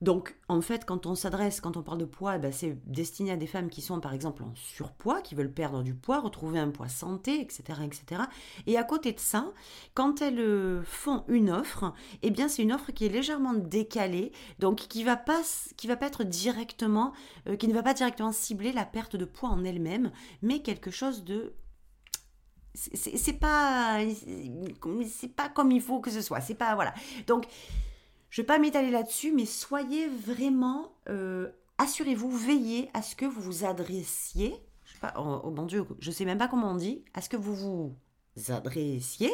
donc, 0.00 0.34
en 0.48 0.62
fait, 0.62 0.86
quand 0.86 1.04
on 1.04 1.14
s'adresse, 1.14 1.60
quand 1.60 1.76
on 1.76 1.82
parle 1.82 1.98
de 1.98 2.06
poids, 2.06 2.36
eh 2.36 2.38
ben, 2.38 2.52
c'est 2.52 2.78
destiné 2.86 3.32
à 3.32 3.36
des 3.36 3.46
femmes 3.46 3.68
qui 3.68 3.82
sont, 3.82 4.00
par 4.00 4.14
exemple, 4.14 4.42
en 4.42 4.54
surpoids, 4.54 5.20
qui 5.20 5.34
veulent 5.34 5.52
perdre 5.52 5.82
du 5.82 5.94
poids, 5.94 6.20
retrouver 6.20 6.58
un 6.58 6.70
poids 6.70 6.88
santé, 6.88 7.40
etc., 7.40 7.80
etc. 7.84 8.22
Et 8.66 8.78
à 8.78 8.84
côté 8.84 9.12
de 9.12 9.20
ça, 9.20 9.52
quand 9.92 10.22
elles 10.22 10.40
euh, 10.40 10.82
font 10.84 11.24
une 11.28 11.50
offre, 11.50 11.92
eh 12.22 12.30
bien, 12.30 12.48
c'est 12.48 12.62
une 12.62 12.72
offre 12.72 12.92
qui 12.92 13.04
est 13.04 13.10
légèrement 13.10 13.52
décalée, 13.52 14.32
donc 14.58 14.76
qui 14.76 15.04
va 15.04 15.16
pas, 15.16 15.42
va 15.86 15.96
pas 15.96 16.06
être 16.06 16.24
directement, 16.24 17.12
euh, 17.46 17.56
qui 17.56 17.68
ne 17.68 17.74
va 17.74 17.82
pas 17.82 17.92
directement 17.92 18.32
cibler 18.32 18.72
la 18.72 18.86
perte 18.86 19.16
de 19.16 19.26
poids 19.26 19.50
en 19.50 19.64
elle-même, 19.64 20.12
mais 20.40 20.60
quelque 20.62 20.90
chose 20.90 21.24
de 21.24 21.54
c'est 22.74 23.32
pas 23.32 23.98
c'est 25.08 25.34
pas 25.34 25.48
comme 25.48 25.72
il 25.72 25.80
faut 25.82 25.98
que 25.98 26.08
ce 26.08 26.22
soit 26.22 26.40
c'est 26.40 26.54
pas 26.54 26.76
voilà 26.76 26.94
donc 27.26 27.46
je 28.30 28.40
ne 28.40 28.44
vais 28.44 28.46
pas 28.46 28.58
m'étaler 28.58 28.90
là-dessus, 28.90 29.32
mais 29.32 29.44
soyez 29.46 30.08
vraiment, 30.08 30.92
euh, 31.08 31.50
assurez-vous, 31.78 32.30
veillez 32.30 32.88
à 32.94 33.02
ce 33.02 33.16
que 33.16 33.26
vous 33.26 33.40
vous 33.40 33.64
adressiez, 33.64 34.54
je 34.84 34.92
sais 34.92 35.00
pas, 35.00 35.14
oh, 35.18 35.40
oh, 35.44 35.50
mon 35.50 35.66
Dieu, 35.66 35.84
je 35.98 36.10
sais 36.10 36.24
même 36.24 36.38
pas 36.38 36.48
comment 36.48 36.70
on 36.70 36.76
dit, 36.76 37.04
à 37.12 37.20
ce 37.20 37.28
que 37.28 37.36
vous 37.36 37.54
vous 37.54 37.96
adressiez 38.48 39.32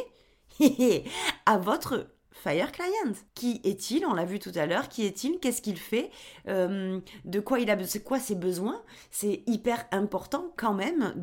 à 1.47 1.59
votre 1.59 2.16
Fire 2.43 2.73
Client. 2.73 3.13
Qui 3.35 3.61
est-il? 3.65 4.05
On 4.07 4.15
l'a 4.15 4.25
vu 4.25 4.39
tout 4.39 4.53
à 4.55 4.67
l'heure. 4.67 4.89
Qui 4.89 5.05
est-il? 5.05 5.39
Qu'est-ce 5.41 5.63
qu'il 5.63 5.79
fait? 5.79 6.11
Euh, 6.49 7.01
De 7.25 7.41
quoi 7.41 7.61
il 7.61 7.71
a 7.71 7.85
C'est 7.85 8.03
quoi 8.03 8.21
ses 8.21 8.35
besoins? 8.35 8.83
C'est 9.11 9.43
hyper 9.47 9.87
important 9.91 10.53
quand 10.57 10.75
même 10.75 11.15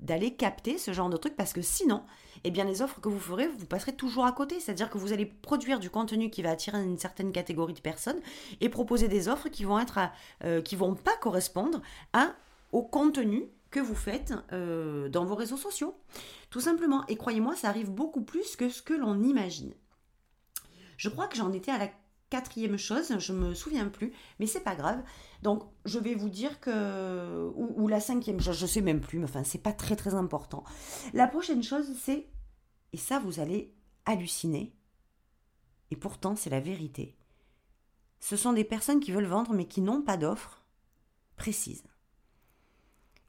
d'aller 0.00 0.34
capter 0.34 0.78
ce 0.78 0.92
genre 0.92 1.08
de 1.08 1.16
truc 1.16 1.36
parce 1.36 1.52
que 1.52 1.62
sinon, 1.62 2.02
eh 2.44 2.50
bien 2.50 2.64
les 2.64 2.82
offres 2.82 3.00
que 3.00 3.08
vous 3.08 3.20
ferez, 3.20 3.48
vous 3.48 3.66
passerez 3.66 3.94
toujours 3.94 4.26
à 4.26 4.32
côté. 4.32 4.60
C'est-à-dire 4.60 4.90
que 4.90 4.98
vous 4.98 5.12
allez 5.12 5.26
produire 5.26 5.78
du 5.78 5.90
contenu 5.90 6.30
qui 6.30 6.42
va 6.42 6.50
attirer 6.50 6.82
une 6.82 6.98
certaine 6.98 7.32
catégorie 7.32 7.74
de 7.74 7.80
personnes 7.80 8.20
et 8.60 8.68
proposer 8.68 9.08
des 9.08 9.28
offres 9.28 9.48
qui 9.48 9.64
vont 9.64 9.78
euh, 10.44 10.62
vont 10.72 10.94
pas 10.94 11.16
correspondre 11.20 11.80
au 12.72 12.82
contenu 12.82 13.44
que 13.70 13.80
vous 13.80 13.94
faites 13.94 14.34
euh, 14.52 15.08
dans 15.08 15.24
vos 15.24 15.34
réseaux 15.34 15.56
sociaux. 15.56 15.94
Tout 16.50 16.60
simplement. 16.60 17.04
Et 17.08 17.16
croyez-moi, 17.16 17.56
ça 17.56 17.68
arrive 17.68 17.90
beaucoup 17.90 18.22
plus 18.22 18.56
que 18.56 18.68
ce 18.68 18.82
que 18.82 18.94
l'on 18.94 19.22
imagine. 19.22 19.74
Je 20.96 21.08
crois 21.08 21.28
que 21.28 21.36
j'en 21.36 21.52
étais 21.52 21.70
à 21.70 21.78
la 21.78 21.90
quatrième 22.30 22.76
chose, 22.76 23.18
je 23.18 23.32
me 23.32 23.54
souviens 23.54 23.88
plus, 23.88 24.12
mais 24.38 24.46
c'est 24.46 24.60
pas 24.60 24.74
grave. 24.74 25.02
Donc 25.42 25.62
je 25.84 25.98
vais 25.98 26.14
vous 26.14 26.28
dire 26.28 26.60
que 26.60 27.50
ou, 27.54 27.86
la 27.88 28.00
cinquième, 28.00 28.40
je, 28.40 28.52
je 28.52 28.66
sais 28.66 28.80
même 28.80 29.00
plus, 29.00 29.18
mais 29.18 29.26
enfin 29.26 29.44
c'est 29.44 29.62
pas 29.62 29.72
très 29.72 29.96
très 29.96 30.14
important. 30.14 30.64
La 31.12 31.28
prochaine 31.28 31.62
chose 31.62 31.86
c'est 32.00 32.28
et 32.92 32.96
ça 32.96 33.18
vous 33.18 33.40
allez 33.40 33.74
halluciner. 34.04 34.74
Et 35.90 35.96
pourtant 35.96 36.34
c'est 36.34 36.50
la 36.50 36.60
vérité. 36.60 37.16
Ce 38.18 38.36
sont 38.36 38.52
des 38.52 38.64
personnes 38.64 39.00
qui 39.00 39.12
veulent 39.12 39.26
vendre 39.26 39.52
mais 39.52 39.66
qui 39.66 39.80
n'ont 39.80 40.02
pas 40.02 40.16
d'offre 40.16 40.64
précise. 41.36 41.84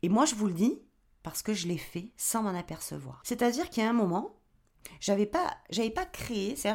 Et 0.02 0.10
moi 0.10 0.26
je 0.26 0.36
vous 0.36 0.48
le 0.48 0.54
dis 0.54 0.82
parce 1.22 1.44
que 1.44 1.54
je 1.54 1.68
l'ai 1.68 1.78
fait 1.78 2.14
sans 2.18 2.42
m'en 2.42 2.58
apercevoir. 2.58 3.22
C'est-à-dire 3.26 3.70
qu'il 3.70 3.84
y 3.84 3.86
a 3.86 3.90
un 3.90 3.94
moment, 3.94 4.37
j'avais 5.00 5.26
pas 5.26 5.58
j'avais 5.70 5.90
pas 5.90 6.06
créé 6.06 6.56
c'est 6.56 6.74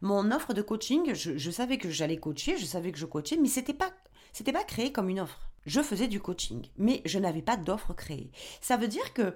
mon, 0.00 0.30
offre 0.30 0.54
de 0.54 0.62
coaching 0.62 1.14
je, 1.14 1.50
savais 1.50 1.78
que 1.78 1.90
j'allais 1.90 2.16
coacher 2.16 2.56
je 2.56 2.64
savais 2.64 2.92
que 2.92 2.98
je 2.98 3.06
coachais 3.06 3.36
mais 3.36 3.48
c'était 3.48 3.74
pas 3.74 3.90
c'était 4.34 4.52
pas 4.52 4.64
créé 4.64 4.90
comme 4.92 5.08
une 5.08 5.20
offre. 5.20 5.48
Je 5.64 5.80
faisais 5.80 6.08
du 6.08 6.20
coaching 6.20 6.66
mais 6.76 7.00
je 7.06 7.18
n'avais 7.18 7.40
pas 7.40 7.56
d'offre 7.56 7.94
créée. 7.94 8.30
Ça 8.60 8.76
veut 8.76 8.88
dire 8.88 9.14
que 9.14 9.34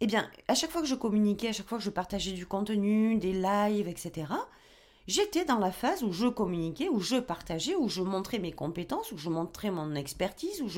eh 0.00 0.06
bien 0.06 0.30
à 0.46 0.54
chaque 0.54 0.70
fois 0.70 0.80
que 0.80 0.86
je 0.86 0.94
communiquais 0.94 1.48
à 1.48 1.52
chaque 1.52 1.68
fois 1.68 1.78
que 1.78 1.84
je 1.84 1.90
partageais 1.90 2.32
du 2.32 2.46
contenu 2.46 3.16
des 3.16 3.32
lives 3.32 3.88
etc 3.88 4.28
j'étais 5.08 5.44
dans 5.44 5.58
la 5.58 5.72
phase 5.72 6.04
où 6.04 6.12
je 6.12 6.28
communiquais, 6.28 6.88
où 6.88 7.00
je 7.00 7.16
partageais, 7.16 7.74
où 7.74 7.88
je 7.88 8.02
montrais 8.02 8.38
mes 8.38 8.52
compétences, 8.52 9.10
où 9.10 9.18
je 9.18 9.28
montrais 9.28 9.72
mon 9.72 9.96
expertise, 9.96 10.62
où 10.62 10.68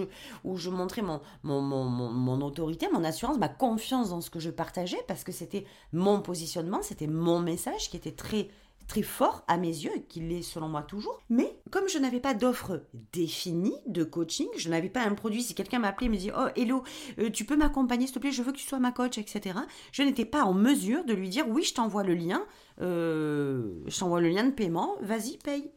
je, 0.57 0.71
montrais 0.71 1.03
mon, 1.03 2.40
autorité, 2.40 2.88
mon 2.90 3.05
assurance, 3.05 3.38
ma 3.38 3.49
confiance 3.49 4.11
dans 4.11 4.23
ce 4.23 4.31
que 4.31 4.40
je 4.40 4.51
partageais, 4.51 5.03
parce 5.07 5.25
que 5.25 5.33
c'était 5.33 5.66
mon 5.93 6.23
positionnement, 6.23 6.81
c'était 6.81 7.09
mon 7.09 7.40
message 7.40 7.90
qui 7.90 7.97
était 7.97 8.12
très 8.12 8.49
très 8.90 9.03
fort 9.03 9.45
à 9.47 9.57
mes 9.57 9.69
yeux, 9.69 9.93
et 9.95 10.03
qu'il 10.03 10.29
l'est 10.29 10.43
selon 10.43 10.69
moi 10.69 10.83
toujours. 10.83 11.21
Mais 11.31 11.57
comme 11.71 11.88
je 11.88 11.99
n'avais 11.99 12.19
pas 12.19 12.35
d'offre 12.35 12.83
définie 13.12 13.77
de 13.87 14.03
coaching, 14.03 14.49
je 14.57 14.69
n'avais 14.69 14.88
pas 14.88 15.03
un 15.03 15.14
produit, 15.14 15.45
si 15.45 15.55
quelqu'un 15.55 15.79
m'appelait 15.79 16.07
et 16.07 16.11
me 16.11 16.16
dit 16.16 16.33
Oh 16.37 16.49
hello, 16.57 16.83
euh, 17.21 17.31
tu 17.31 17.45
peux 17.45 17.55
m'accompagner 17.57 18.07
s'il 18.07 18.14
te 18.14 18.19
plaît, 18.19 18.33
je 18.33 18.43
veux 18.43 18.51
que 18.51 18.57
tu 18.57 18.66
sois 18.66 18.81
ma 18.81 18.90
coach, 18.90 19.16
etc. 19.16 19.61
Je 19.93 20.03
n'étais 20.03 20.25
pas 20.25 20.43
en 20.43 20.55
mesure 20.55 21.05
de 21.05 21.14
lui 21.14 21.29
dire 21.29 21.47
Oui, 21.49 21.62
je 21.62 21.73
t'envoie 21.73 22.03
le 22.03 22.14
lien, 22.14 22.45
euh, 22.81 23.83
je 23.87 23.99
t'envoie 23.99 24.21
le 24.21 24.29
lien 24.29 24.45
de 24.45 24.51
paiement, 24.51 24.97
vas-y, 25.01 25.38
paye. 25.38 25.71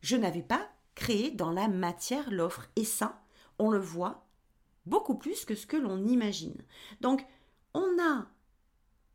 Je 0.00 0.16
n'avais 0.16 0.42
pas 0.42 0.68
créé 0.94 1.30
dans 1.30 1.50
la 1.50 1.68
matière 1.68 2.30
l'offre. 2.30 2.68
Et 2.76 2.84
ça, 2.84 3.22
on 3.58 3.70
le 3.70 3.78
voit 3.78 4.26
beaucoup 4.86 5.16
plus 5.16 5.44
que 5.44 5.54
ce 5.54 5.66
que 5.66 5.76
l'on 5.76 6.04
imagine. 6.06 6.56
Donc, 7.00 7.24
on 7.74 7.86
a 8.00 8.26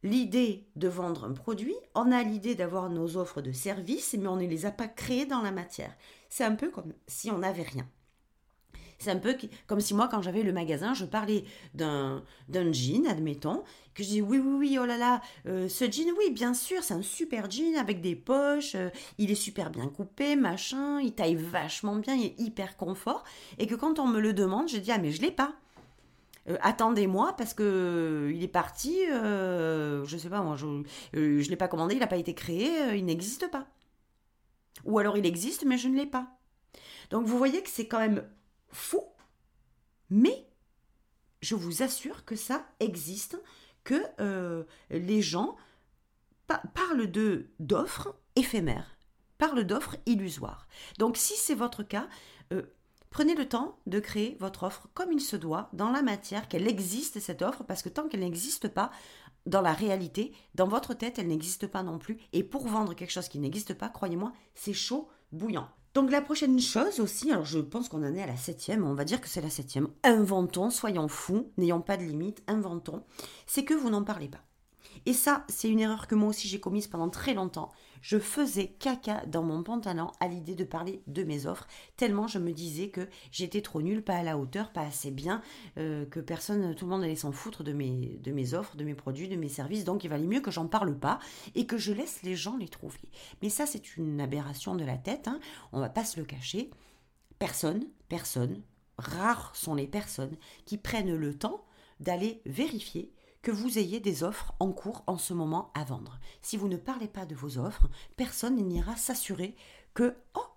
l'idée 0.04 0.68
de 0.76 0.88
vendre 0.88 1.26
un 1.26 1.34
produit, 1.34 1.76
on 1.96 2.12
a 2.12 2.24
l'idée 2.24 2.56
d'avoir 2.56 2.90
nos 2.90 3.18
offres 3.18 3.42
de 3.42 3.52
services, 3.52 4.16
mais 4.18 4.28
on 4.28 4.36
ne 4.36 4.46
les 4.46 4.66
a 4.66 4.72
pas 4.72 4.88
créées 4.88 5.26
dans 5.26 5.42
la 5.42 5.52
matière. 5.52 5.96
C'est 6.30 6.44
un 6.44 6.56
peu 6.56 6.70
comme 6.70 6.94
si 7.08 7.32
on 7.32 7.40
n'avait 7.40 7.64
rien. 7.64 7.90
C'est 8.98 9.12
un 9.12 9.18
peu 9.18 9.36
comme 9.68 9.82
si 9.82 9.94
moi, 9.94 10.08
quand 10.10 10.22
j'avais 10.22 10.44
le 10.44 10.54
magasin, 10.54 10.94
je 10.94 11.06
parlais 11.06 11.44
d'un, 11.74 12.24
jean, 12.72 13.06
admettons, 13.08 13.64
que 13.94 14.04
je 14.04 14.10
dis 14.10 14.22
oui, 14.22 14.38
oui, 14.38 14.56
oui, 14.58 14.78
oh 14.80 14.86
là 14.86 14.98
là, 14.98 15.22
euh, 15.48 15.68
ce 15.68 15.90
jean, 15.90 16.12
oui, 16.18 16.32
bien 16.32 16.54
sûr, 16.54 16.84
c'est 16.84 16.94
un 16.94 17.02
super 17.02 17.50
jean 17.50 17.78
avec 17.78 18.02
des 18.02 18.16
poches, 18.16 18.76
euh, 18.76 18.90
il 19.18 19.32
est 19.32 19.36
super 19.36 19.70
bien 19.70 19.88
coupé, 19.88 20.36
machin, 20.36 21.00
il 21.02 21.14
taille 21.14 21.36
vachement 21.36 21.96
bien, 21.98 22.16
il 22.16 22.26
est 22.26 22.40
hyper 22.40 22.78
confort, 22.78 23.24
et 23.58 23.68
que 23.68 23.76
quand 23.76 24.00
on 24.00 24.08
me 24.08 24.20
le 24.20 24.34
demande, 24.34 24.70
je 24.70 24.78
dis 24.78 24.92
ah 24.92 24.98
mais 24.98 25.12
je 25.12 25.22
l'ai 25.22 25.32
pas. 25.32 25.54
Euh, 26.48 26.58
attendez-moi 26.62 27.34
parce 27.38 27.54
que 27.54 28.32
il 28.34 28.44
est 28.44 28.48
parti, 28.48 28.98
je 29.10 30.18
sais 30.18 30.30
pas 30.30 30.42
moi, 30.42 30.56
je 30.56 30.66
ne 30.66 31.50
l'ai 31.50 31.56
pas 31.56 31.68
commandé, 31.68 31.96
il 31.96 32.00
n'a 32.00 32.08
pas 32.08 32.18
été 32.18 32.34
créé, 32.34 32.96
il 32.96 33.06
n'existe 33.06 33.50
pas. 33.50 33.68
Ou 34.86 35.00
alors 35.00 35.18
il 35.18 35.26
existe 35.26 35.66
mais 35.66 35.78
je 35.78 35.88
ne 35.88 35.96
l'ai 35.96 36.06
pas. 36.06 36.28
Donc 37.10 37.26
vous 37.26 37.38
voyez 37.38 37.62
que 37.62 37.70
c'est 37.70 37.88
quand 37.88 38.00
même 38.00 38.24
fou, 38.72 39.04
mais 40.10 40.48
je 41.42 41.56
vous 41.56 41.84
assure 41.84 42.26
que 42.26 42.36
ça 42.36 42.66
existe, 42.80 43.40
que 43.84 44.02
euh, 44.20 44.64
les 44.90 45.22
gens 45.22 45.56
parlent 46.48 47.10
de 47.10 47.50
d'offres 47.60 48.16
éphémères, 48.36 48.98
parlent 49.38 49.64
d'offres 49.64 49.98
illusoires. 50.06 50.68
Donc 50.98 51.18
si 51.18 51.36
c'est 51.36 51.56
votre 51.56 51.84
cas, 51.84 52.08
euh, 52.54 52.64
prenez 53.10 53.36
le 53.36 53.48
temps 53.48 53.80
de 53.86 54.00
créer 54.00 54.38
votre 54.40 54.64
offre 54.64 54.90
comme 54.94 55.12
il 55.12 55.22
se 55.22 55.36
doit, 55.36 55.70
dans 55.74 55.92
la 55.92 56.02
matière, 56.02 56.48
qu'elle 56.48 56.68
existe 56.68 57.20
cette 57.20 57.42
offre, 57.42 57.64
parce 57.64 57.82
que 57.82 57.90
tant 57.90 58.08
qu'elle 58.08 58.22
n'existe 58.22 58.68
pas, 58.68 58.92
dans 59.46 59.62
la 59.62 59.74
réalité, 59.74 60.34
dans 60.56 60.68
votre 60.68 60.94
tête, 60.94 61.20
elle 61.20 61.28
n'existe 61.28 61.68
pas 61.68 61.84
non 61.84 62.00
plus. 62.00 62.18
Et 62.34 62.44
pour 62.44 62.68
vendre 62.68 62.96
quelque 62.96 63.12
chose 63.12 63.30
qui 63.30 63.40
n'existe 63.40 63.76
pas, 63.76 63.90
croyez-moi, 63.90 64.34
c'est 64.56 64.74
chaud, 64.74 65.08
bouillant. 65.32 65.70
Donc 65.96 66.12
la 66.12 66.22
prochaine 66.22 66.60
chose 66.60 67.00
aussi, 67.00 67.32
alors 67.32 67.46
je 67.46 67.58
pense 67.58 67.88
qu'on 67.88 68.04
en 68.04 68.14
est 68.14 68.22
à 68.22 68.28
la 68.28 68.36
septième, 68.36 68.86
on 68.86 68.96
va 68.96 69.06
dire 69.06 69.22
que 69.22 69.30
c'est 69.30 69.40
la 69.40 69.50
septième, 69.50 69.88
inventons, 70.04 70.70
soyons 70.70 71.08
fous, 71.08 71.54
n'ayons 71.58 71.80
pas 71.80 71.96
de 71.96 72.04
limite, 72.04 72.44
inventons, 72.48 73.02
c'est 73.48 73.64
que 73.64 73.74
vous 73.74 73.90
n'en 73.90 74.04
parlez 74.04 74.28
pas. 74.28 74.44
Et 75.06 75.14
ça, 75.14 75.46
c'est 75.50 75.70
une 75.70 75.80
erreur 75.80 76.08
que 76.08 76.16
moi 76.16 76.30
aussi 76.30 76.48
j'ai 76.48 76.60
commise 76.60 76.88
pendant 76.88 77.10
très 77.10 77.34
longtemps. 77.34 77.72
Je 78.02 78.20
faisais 78.20 78.68
caca 78.68 79.26
dans 79.26 79.42
mon 79.42 79.64
pantalon 79.64 80.12
à 80.20 80.28
l'idée 80.28 80.56
de 80.56 80.64
parler 80.64 81.02
de 81.08 81.24
mes 81.24 81.48
offres, 81.48 81.68
tellement 81.98 82.28
je 82.28 82.38
me 82.38 82.52
disais 82.52 82.90
que 82.90 83.08
j'étais 83.32 83.62
trop 83.62 83.82
nulle, 83.82 84.04
pas 84.04 84.18
à 84.18 84.24
la 84.24 84.38
hauteur, 84.38 84.72
pas 84.72 84.82
assez 84.82 85.12
bien, 85.12 85.42
euh, 85.78 86.06
que 86.06 86.20
personne, 86.20 86.76
tout 86.76 86.86
le 86.86 86.92
monde 86.92 87.04
allait 87.04 87.16
s'en 87.16 87.32
foutre 87.32 87.64
de 87.64 87.74
mes, 87.74 88.54
offres, 88.54 88.76
de 88.76 88.84
mes 88.84 88.94
produits, 88.94 89.28
de 89.28 89.36
mes 89.36 89.50
services. 89.50 89.86
Donc 89.86 90.04
il 90.04 90.10
valait 90.10 90.28
mieux 90.28 90.42
que 90.42 90.52
j'en 90.52 90.68
parle 90.68 90.98
pas 90.98 91.20
et 91.56 91.66
que 91.66 91.78
je 91.78 91.94
laisse 91.94 92.22
les 92.24 92.36
gens 92.36 92.58
les 92.58 92.68
trouver. 92.68 93.00
Mais 93.42 93.50
ça, 93.50 93.66
c'est 93.66 93.98
une 93.98 94.22
aberration 94.22 94.76
de 94.76 94.86
la 94.86 94.98
tête, 94.98 95.28
hein. 95.28 95.40
on 95.72 95.80
va 95.80 95.90
pas 95.90 96.06
se 96.06 96.20
le 96.20 96.26
cacher. 96.26 96.70
Personne, 97.40 97.86
personne, 98.08 98.62
rares 98.98 99.56
sont 99.56 99.76
les 99.76 99.88
personnes 99.88 100.38
qui 100.66 100.78
prennent 100.78 101.16
le 101.16 101.38
temps 101.38 101.66
d'aller 102.00 102.42
vérifier 102.46 103.12
que 103.46 103.52
vous 103.52 103.78
ayez 103.78 104.00
des 104.00 104.24
offres 104.24 104.56
en 104.60 104.72
cours 104.72 105.04
en 105.06 105.20
ce 105.20 105.32
moment 105.32 105.72
à 105.76 105.84
vendre. 105.84 106.20
Si 106.42 106.58
vous 106.58 106.68
ne 106.68 106.78
parlez 106.78 107.08
pas 107.08 107.28
de 107.28 107.36
vos 107.36 107.60
offres, 107.60 107.88
personne 108.18 108.56
n'ira 108.56 108.96
s'assurer 108.96 109.56
que 109.94 110.16
oh 110.34 110.48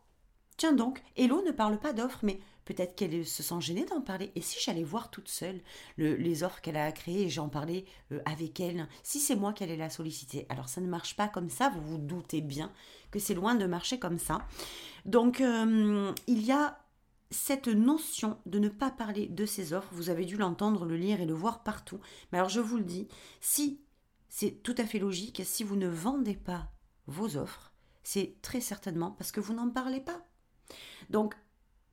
tiens 0.57 0.73
donc, 0.73 1.03
Hello 1.15 1.43
ne 1.43 1.51
parle 1.51 1.79
pas 1.79 1.93
d'offres, 1.93 2.21
mais 2.23 2.41
peut-être 2.65 2.97
qu'elle 2.97 3.27
se 3.27 3.43
sent 3.43 3.61
gênée 3.61 3.85
d'en 3.85 4.01
parler. 4.01 4.33
Et 4.37 4.41
si 4.41 4.59
j'allais 4.59 4.85
voir 4.85 5.11
toute 5.11 5.29
seule 5.29 5.61
les 5.99 6.43
offres 6.43 6.63
qu'elle 6.63 6.79
a 6.79 6.91
créées 6.91 7.25
et 7.25 7.29
j'en 7.29 7.51
parlais 7.51 7.85
euh, 8.11 8.23
avec 8.25 8.59
elle, 8.59 8.89
si 9.03 9.21
c'est 9.21 9.37
moi 9.37 9.53
qui 9.53 9.65
allais 9.65 9.77
la 9.77 9.91
solliciter? 9.91 10.47
Alors 10.49 10.71
ça 10.71 10.81
ne 10.81 10.89
marche 10.89 11.15
pas 11.15 11.29
comme 11.29 11.51
ça, 11.51 11.69
vous 11.69 11.83
vous 11.83 11.99
doutez 11.99 12.41
bien 12.41 12.73
que 13.11 13.19
c'est 13.19 13.35
loin 13.35 13.55
de 13.55 13.67
marcher 13.67 13.99
comme 13.99 14.19
ça. 14.19 14.49
Donc 15.05 15.43
euh, 15.43 16.11
il 16.27 16.43
y 16.43 16.53
a 16.53 16.79
cette 17.31 17.69
notion 17.69 18.39
de 18.47 18.59
ne 18.59 18.69
pas 18.69 18.91
parler 18.91 19.27
de 19.27 19.45
ces 19.45 19.73
offres, 19.73 19.93
vous 19.93 20.11
avez 20.11 20.25
dû 20.25 20.37
l'entendre, 20.37 20.87
le 20.87 20.97
lire 20.97 21.21
et 21.21 21.27
le 21.27 21.35
voir 21.35 21.63
partout. 21.63 22.01
Mais 22.33 22.39
alors 22.39 22.49
je 22.49 22.61
vous 22.61 22.79
le 22.79 22.85
dis, 22.85 23.09
si 23.41 23.81
c'est 24.29 24.63
tout 24.63 24.75
à 24.79 24.85
fait 24.85 24.99
logique, 24.99 25.43
si 25.45 25.65
vous 25.65 25.77
ne 25.77 25.89
vendez 25.89 26.37
pas 26.37 26.71
vos 27.07 27.37
offres, 27.37 27.73
c'est 28.03 28.37
très 28.43 28.61
certainement 28.61 29.11
parce 29.11 29.33
que 29.33 29.41
vous 29.41 29.55
n'en 29.55 29.71
parlez 29.71 30.01
pas. 30.01 30.27
Donc, 31.11 31.35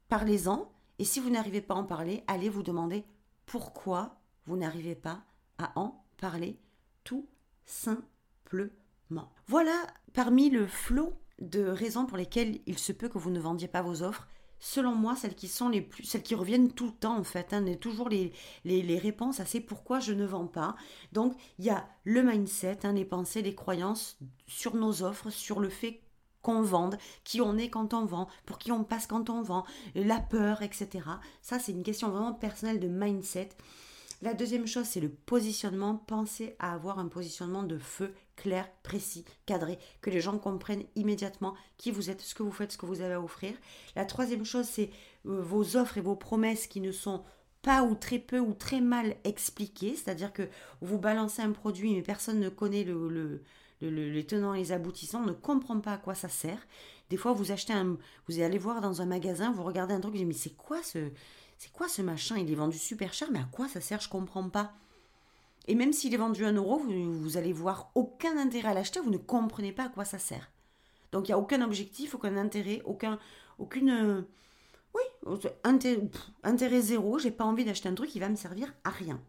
parlez-en, 0.08 0.72
et 1.00 1.06
si 1.06 1.20
vous 1.20 1.30
n'arrivez 1.30 1.62
pas 1.62 1.74
à 1.74 1.78
en 1.78 1.84
parler, 1.84 2.24
allez 2.28 2.50
vous 2.50 2.64
demander 2.64 3.06
pourquoi 3.46 4.22
vous 4.46 4.58
n'arrivez 4.58 4.96
pas 4.96 5.26
à 5.58 5.78
en 5.78 6.06
parler 6.18 6.60
tout 7.04 7.28
simplement. 7.66 9.32
Voilà 9.48 9.86
parmi 10.14 10.50
le 10.50 10.68
flot 10.68 11.14
de 11.40 11.64
raisons 11.64 12.06
pour 12.06 12.18
lesquelles 12.18 12.62
il 12.66 12.78
se 12.78 12.94
peut 12.94 13.10
que 13.10 13.18
vous 13.18 13.30
ne 13.30 13.40
vendiez 13.40 13.68
pas 13.68 13.82
vos 13.82 14.04
offres 14.04 14.28
selon 14.66 14.96
moi, 14.96 15.16
celles 15.16 15.36
qui 15.36 15.48
sont 15.48 15.70
les 15.70 15.82
plus, 15.82 16.04
celles 16.04 16.24
qui 16.24 16.34
reviennent 16.34 16.72
tout 16.72 16.88
le 16.88 16.92
temps 16.92 17.20
en 17.20 17.24
fait, 17.24 17.54
hein, 17.54 17.64
toujours 17.80 18.10
les, 18.10 18.34
réponses 18.98 19.40
à 19.40 19.46
c'est 19.46 19.60
pourquoi 19.60 20.00
je 20.00 20.12
ne 20.12 20.26
vends 20.26 20.48
pas. 20.48 20.76
Donc 21.12 21.36
il 21.60 21.66
y 21.66 21.70
a 21.70 21.88
le 22.04 22.24
mindset, 22.24 22.80
hein, 22.84 22.94
les 22.94 23.06
pensées, 23.06 23.44
les 23.44 23.54
croyances 23.54 24.18
sur 24.48 24.76
nos 24.76 25.04
offres, 25.04 25.30
sur 25.30 25.60
le 25.60 25.70
fait 25.70 26.02
qu'on 26.42 26.64
vende, 26.64 26.98
qui 27.24 27.42
on 27.42 27.58
est 27.58 27.70
quand 27.70 27.94
on 27.94 28.06
vend, 28.06 28.28
pour 28.48 28.58
qui 28.58 28.72
on 28.72 28.84
passe 28.84 29.06
quand 29.06 29.30
on 29.30 29.44
vend, 29.44 29.66
la 29.94 30.20
peur, 30.20 30.64
etc. 30.64 31.06
Ça, 31.44 31.60
c'est 31.60 31.72
une 31.72 31.84
question 31.84 32.10
vraiment 32.10 32.34
personnelle 32.34 32.80
de 32.80 32.88
mindset. 32.88 33.50
La 34.24 34.34
deuxième 34.34 34.66
chose, 34.66 34.86
c'est 34.86 35.00
le 35.00 35.10
positionnement. 35.10 35.96
Pensez 36.08 36.56
à 36.58 36.74
avoir 36.74 36.98
un 36.98 37.08
positionnement 37.08 37.64
de 37.64 37.78
feu 37.78 38.16
clair, 38.36 38.70
précis, 38.84 39.26
cadré, 39.46 39.80
que 40.02 40.10
les 40.10 40.22
gens 40.22 40.38
comprennent 40.38 40.84
immédiatement 40.96 41.56
qui 41.78 41.92
vous 41.92 42.10
êtes, 42.10 42.22
ce 42.22 42.36
que 42.36 42.44
vous 42.44 42.52
faites, 42.52 42.72
ce 42.72 42.78
que 42.78 42.86
vous 42.86 43.02
avez 43.02 43.14
à 43.14 43.22
offrir. 43.22 43.54
La 43.96 44.06
troisième 44.06 44.46
chose, 44.46 44.66
c'est 44.66 44.90
euh, 45.26 45.42
vos 45.42 45.78
offres 45.78 45.98
et 45.98 46.02
vos 46.02 46.16
promesses 46.16 46.68
qui 46.68 46.82
ne 46.82 46.92
sont 46.92 47.24
pas 47.62 47.84
ou 47.84 47.96
très 47.96 48.20
peu 48.20 48.40
ou 48.40 48.54
très 48.54 48.82
mal 48.82 49.16
expliquées, 49.24 49.96
c'est-à-dire 49.96 50.32
que 50.34 50.48
vous 50.82 51.00
balancez 51.00 51.42
un 51.42 51.52
produit 51.52 51.96
mais 51.96 52.04
personne 52.04 52.40
ne 52.40 52.50
connaît 52.50 52.84
le, 52.84 53.42
les 53.82 54.26
tenants 54.28 54.54
et 54.54 54.60
les 54.60 54.72
aboutissants, 54.72 55.26
ne 55.26 55.32
comprend 55.32 55.80
pas 55.80 55.94
à 55.94 55.98
quoi 55.98 56.14
ça 56.14 56.30
sert. 56.30 56.60
Des 57.10 57.18
fois, 57.18 57.34
vous 57.34 57.52
achetez 57.52 57.74
un, 57.74 57.98
vous 58.28 58.40
allez 58.40 58.58
voir 58.58 58.82
dans 58.82 59.02
un 59.02 59.06
magasin, 59.06 59.52
vous 59.52 59.64
regardez 59.64 59.94
un 59.94 60.00
truc, 60.00 60.14
vous 60.14 60.20
dites 60.20 60.28
mais 60.28 60.34
c'est 60.34 60.56
quoi 60.56 60.82
ce, 60.84 61.10
c'est 61.58 61.72
quoi 61.72 61.88
ce 61.88 62.02
machin? 62.02 62.38
Il 62.38 62.52
est 62.52 62.56
vendu 62.56 62.78
super 62.78 63.14
cher, 63.14 63.30
mais 63.32 63.40
à 63.40 63.48
quoi 63.52 63.68
ça 63.68 63.82
sert? 63.82 64.02
Je 64.02 64.10
comprends 64.10 64.50
pas. 64.50 64.74
Et 65.68 65.76
même 65.76 65.94
s'il 65.94 66.14
est 66.14 66.18
vendu 66.18 66.46
1 66.46 66.54
euro, 66.54 66.78
vous, 66.78 67.38
allez 67.38 67.54
voir 67.54 67.92
aucun 67.96 68.38
intérêt 68.38 68.70
à 68.70 68.74
l'acheter, 68.74 69.00
vous 69.00 69.10
ne 69.10 69.18
comprenez 69.18 69.72
pas 69.72 69.86
à 69.86 69.90
quoi 69.90 70.06
ça 70.06 70.20
sert. 70.20 70.52
Donc 71.12 71.28
il 71.28 71.32
n'y 71.32 71.36
a 71.36 71.40
aucun 71.40 71.62
objectif, 71.62 72.14
aucun 72.16 72.38
intérêt, 72.38 72.82
aucun, 72.86 73.20
aucune... 73.58 73.90
Euh, 73.90 74.22
oui, 74.94 75.38
intérêt, 76.44 76.82
zéro, 76.82 77.20
j'ai 77.20 77.32
pas 77.32 77.44
envie 77.44 77.66
d'acheter 77.66 77.90
un 77.90 77.96
truc 77.96 78.10
qui 78.10 78.20
va 78.20 78.30
me 78.30 78.36
servir 78.36 78.74
à 78.84 78.92
rien. 78.92 79.20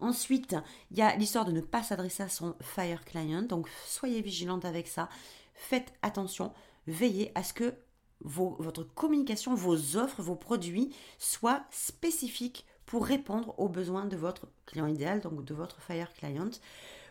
Ensuite, 0.00 0.56
il 0.90 0.98
y 0.98 1.02
a 1.02 1.16
l'histoire 1.16 1.44
de 1.44 1.52
ne 1.52 1.60
pas 1.60 1.82
s'adresser 1.82 2.24
à 2.24 2.28
son 2.28 2.54
fire 2.60 3.04
client, 3.04 3.42
donc 3.42 3.68
soyez 3.86 4.20
vigilante 4.20 4.64
avec 4.64 4.86
ça, 4.88 5.08
faites 5.54 5.94
attention, 6.02 6.52
veillez 6.86 7.32
à 7.34 7.42
ce 7.42 7.54
que 7.54 7.74
votre 8.20 8.84
communication, 8.84 9.54
vos 9.54 9.96
offres, 9.96 10.22
vos 10.22 10.36
produits 10.36 10.94
soient 11.18 11.64
spécifiques 11.70 12.66
répondre 13.00 13.58
aux 13.58 13.68
besoins 13.68 14.04
de 14.04 14.16
votre 14.16 14.48
client 14.66 14.86
idéal, 14.86 15.20
donc 15.20 15.44
de 15.44 15.54
votre 15.54 15.80
Fire 15.80 16.12
Client. 16.12 16.50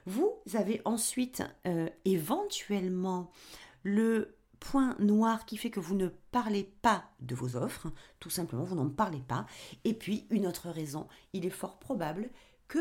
Vous 0.06 0.34
avez 0.54 0.82
ensuite 0.86 1.44
euh, 1.68 1.90
éventuellement 2.06 3.32
le 3.84 4.36
point 4.60 4.96
noir 5.00 5.46
qui 5.46 5.58
fait 5.58 5.70
que 5.70 5.80
vous 5.80 5.96
ne 5.96 6.08
parlez 6.32 6.64
pas 6.82 7.04
de 7.20 7.36
vos 7.36 7.58
offres, 7.58 7.88
tout 8.20 8.30
simplement, 8.30 8.64
vous 8.64 8.76
n'en 8.76 8.90
parlez 8.90 9.22
pas. 9.22 9.46
Et 9.84 9.94
puis, 9.94 10.26
une 10.30 10.48
autre 10.48 10.70
raison, 10.70 11.08
il 11.34 11.46
est 11.46 11.50
fort 11.50 11.80
probable 11.80 12.30
que 12.68 12.80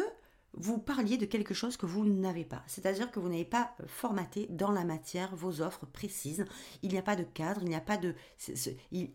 vous 0.55 0.79
parliez 0.79 1.17
de 1.17 1.25
quelque 1.25 1.55
chose 1.55 1.77
que 1.77 1.87
vous 1.87 2.05
n'avez 2.05 2.45
pas. 2.45 2.63
C'est-à-dire 2.67 3.11
que 3.11 3.19
vous 3.19 3.29
n'avez 3.29 3.45
pas 3.45 3.75
formaté 3.87 4.47
dans 4.51 4.71
la 4.71 4.85
matière 4.85 5.35
vos 5.35 5.63
offres 5.63 5.87
précises. 5.87 6.45
Il 6.83 6.91
n'y 6.91 6.99
a 6.99 7.03
pas 7.03 7.17
de 7.17 7.23
cadre, 7.23 7.63
il 7.63 7.69
n'y 7.69 7.75
a 7.75 7.81
pas 7.81 7.97
de... 7.97 8.15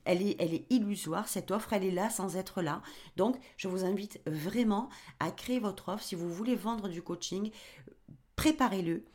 elle, 0.06 0.22
est, 0.22 0.36
elle 0.40 0.54
est 0.54 0.66
illusoire, 0.72 1.28
cette 1.28 1.52
offre, 1.52 1.74
elle 1.74 1.84
est 1.84 1.92
là 1.92 2.10
sans 2.10 2.38
être 2.38 2.62
là. 2.62 2.82
Donc, 3.18 3.38
je 3.56 3.68
vous 3.68 3.86
invite 3.86 4.20
vraiment 4.26 4.90
à 5.20 5.32
créer 5.32 5.60
votre 5.60 5.90
offre. 5.90 6.04
Si 6.04 6.16
vous 6.16 6.30
voulez 6.34 6.56
vendre 6.56 6.90
du 6.90 7.04
coaching, 7.04 7.52
préparez-le, 8.36 9.06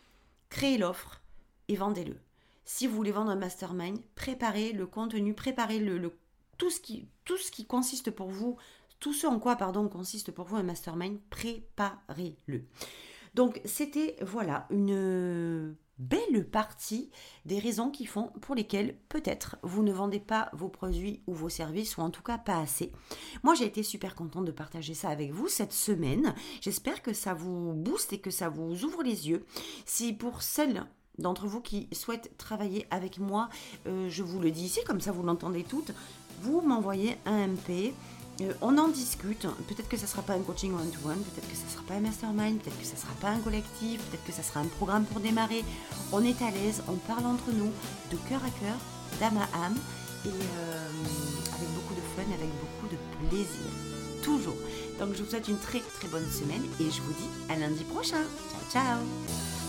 créez 0.48 0.78
l'offre 0.78 1.22
et 1.68 1.76
vendez-le. 1.76 2.16
Si 2.64 2.87
vous 2.87 2.94
voulez 2.94 3.12
vendre 3.12 3.30
un 3.30 3.37
mastermind, 3.37 3.98
préparez 4.14 4.72
le 4.72 4.87
contenu, 4.87 5.35
préparez 5.35 5.80
le, 5.80 6.16
tout, 6.56 6.70
ce 6.70 6.78
qui, 6.78 7.08
tout 7.24 7.37
ce 7.37 7.50
qui 7.50 7.66
consiste 7.66 8.12
pour 8.12 8.28
vous, 8.28 8.56
tout 9.02 9.12
ce 9.12 9.26
en 9.26 9.40
quoi, 9.40 9.56
pardon, 9.56 9.88
consiste 9.88 10.30
pour 10.30 10.46
vous 10.46 10.54
un 10.54 10.62
mastermind, 10.62 11.18
préparez-le. 11.28 12.62
Donc 13.34 13.60
c'était, 13.64 14.14
voilà, 14.22 14.68
une 14.70 15.74
belle 15.98 16.48
partie 16.48 17.10
des 17.44 17.58
raisons 17.58 17.90
qui 17.90 18.06
font 18.06 18.28
pour 18.40 18.54
lesquelles 18.54 18.96
peut-être 19.08 19.56
vous 19.64 19.82
ne 19.82 19.92
vendez 19.92 20.20
pas 20.20 20.50
vos 20.52 20.68
produits 20.68 21.20
ou 21.26 21.34
vos 21.34 21.48
services 21.48 21.96
ou 21.96 22.00
en 22.00 22.10
tout 22.10 22.22
cas 22.22 22.38
pas 22.38 22.60
assez. 22.60 22.92
Moi 23.42 23.54
j'ai 23.54 23.66
été 23.66 23.82
super 23.82 24.14
contente 24.14 24.44
de 24.44 24.52
partager 24.52 24.94
ça 24.94 25.08
avec 25.08 25.32
vous 25.32 25.48
cette 25.48 25.72
semaine. 25.72 26.32
J'espère 26.60 27.02
que 27.02 27.12
ça 27.12 27.34
vous 27.34 27.72
booste 27.72 28.12
et 28.12 28.20
que 28.20 28.30
ça 28.30 28.48
vous 28.48 28.84
ouvre 28.84 29.02
les 29.02 29.28
yeux. 29.28 29.44
Si 29.84 30.12
pour 30.12 30.42
celles 30.42 30.84
d'entre 31.18 31.48
vous 31.48 31.60
qui 31.60 31.88
souhaitent 31.92 32.36
travailler 32.38 32.86
avec 32.90 33.18
moi, 33.18 33.48
euh, 33.88 34.08
je 34.08 34.22
vous 34.22 34.38
le 34.38 34.52
dis 34.52 34.64
ici, 34.64 34.80
comme 34.86 35.00
ça 35.00 35.10
vous 35.10 35.24
l'entendez 35.24 35.64
toutes, 35.64 35.92
vous 36.40 36.60
m'envoyez 36.60 37.16
un 37.26 37.48
MP. 37.48 37.92
Euh, 38.42 38.52
on 38.61 38.76
en 38.78 38.88
discute. 38.88 39.46
Peut-être 39.68 39.88
que 39.88 39.96
ça 39.96 40.05
ne 40.05 40.09
sera 40.09 40.22
pas 40.22 40.35
un 40.35 40.40
coaching 40.40 40.72
one-to-one, 40.74 41.18
peut-être 41.18 41.48
que 41.48 41.57
ça 41.57 41.64
ne 41.64 41.70
sera 41.70 41.83
pas 41.85 41.94
un 41.94 42.00
mastermind, 42.00 42.61
peut-être 42.61 42.78
que 42.78 42.87
ça 42.87 42.94
ne 42.94 43.00
sera 43.00 43.14
pas 43.20 43.28
un 43.28 43.38
collectif, 43.38 44.00
peut-être 44.02 44.24
que 44.24 44.33
ça 44.33 44.42
sera 44.42 44.61
un 44.61 44.66
programme 44.66 45.05
pour 45.05 45.20
démarrer. 45.20 45.64
On 46.12 46.24
est 46.24 46.40
à 46.42 46.50
l'aise, 46.50 46.83
on 46.88 46.96
parle 46.96 47.26
entre 47.26 47.52
nous, 47.52 47.70
de 48.11 48.16
cœur 48.28 48.40
à 48.44 48.50
cœur, 48.61 48.76
d'âme 49.20 49.38
à 49.38 49.66
âme, 49.66 49.76
et 50.24 50.28
euh, 50.28 50.88
avec 51.55 51.68
beaucoup 51.74 51.94
de 51.94 52.00
fun, 52.14 52.33
avec 52.33 52.50
beaucoup 52.61 52.88
de 52.88 53.28
plaisir. 53.28 53.70
Toujours. 54.22 54.57
Donc 55.00 55.14
je 55.14 55.22
vous 55.22 55.31
souhaite 55.31 55.48
une 55.48 55.59
très 55.59 55.81
très 55.81 56.09
bonne 56.09 56.31
semaine 56.31 56.62
et 56.78 56.90
je 56.90 57.00
vous 57.02 57.12
dis 57.12 57.52
à 57.52 57.57
lundi 57.57 57.83
prochain. 57.85 58.22
Ciao 58.70 58.85
ciao 58.85 59.62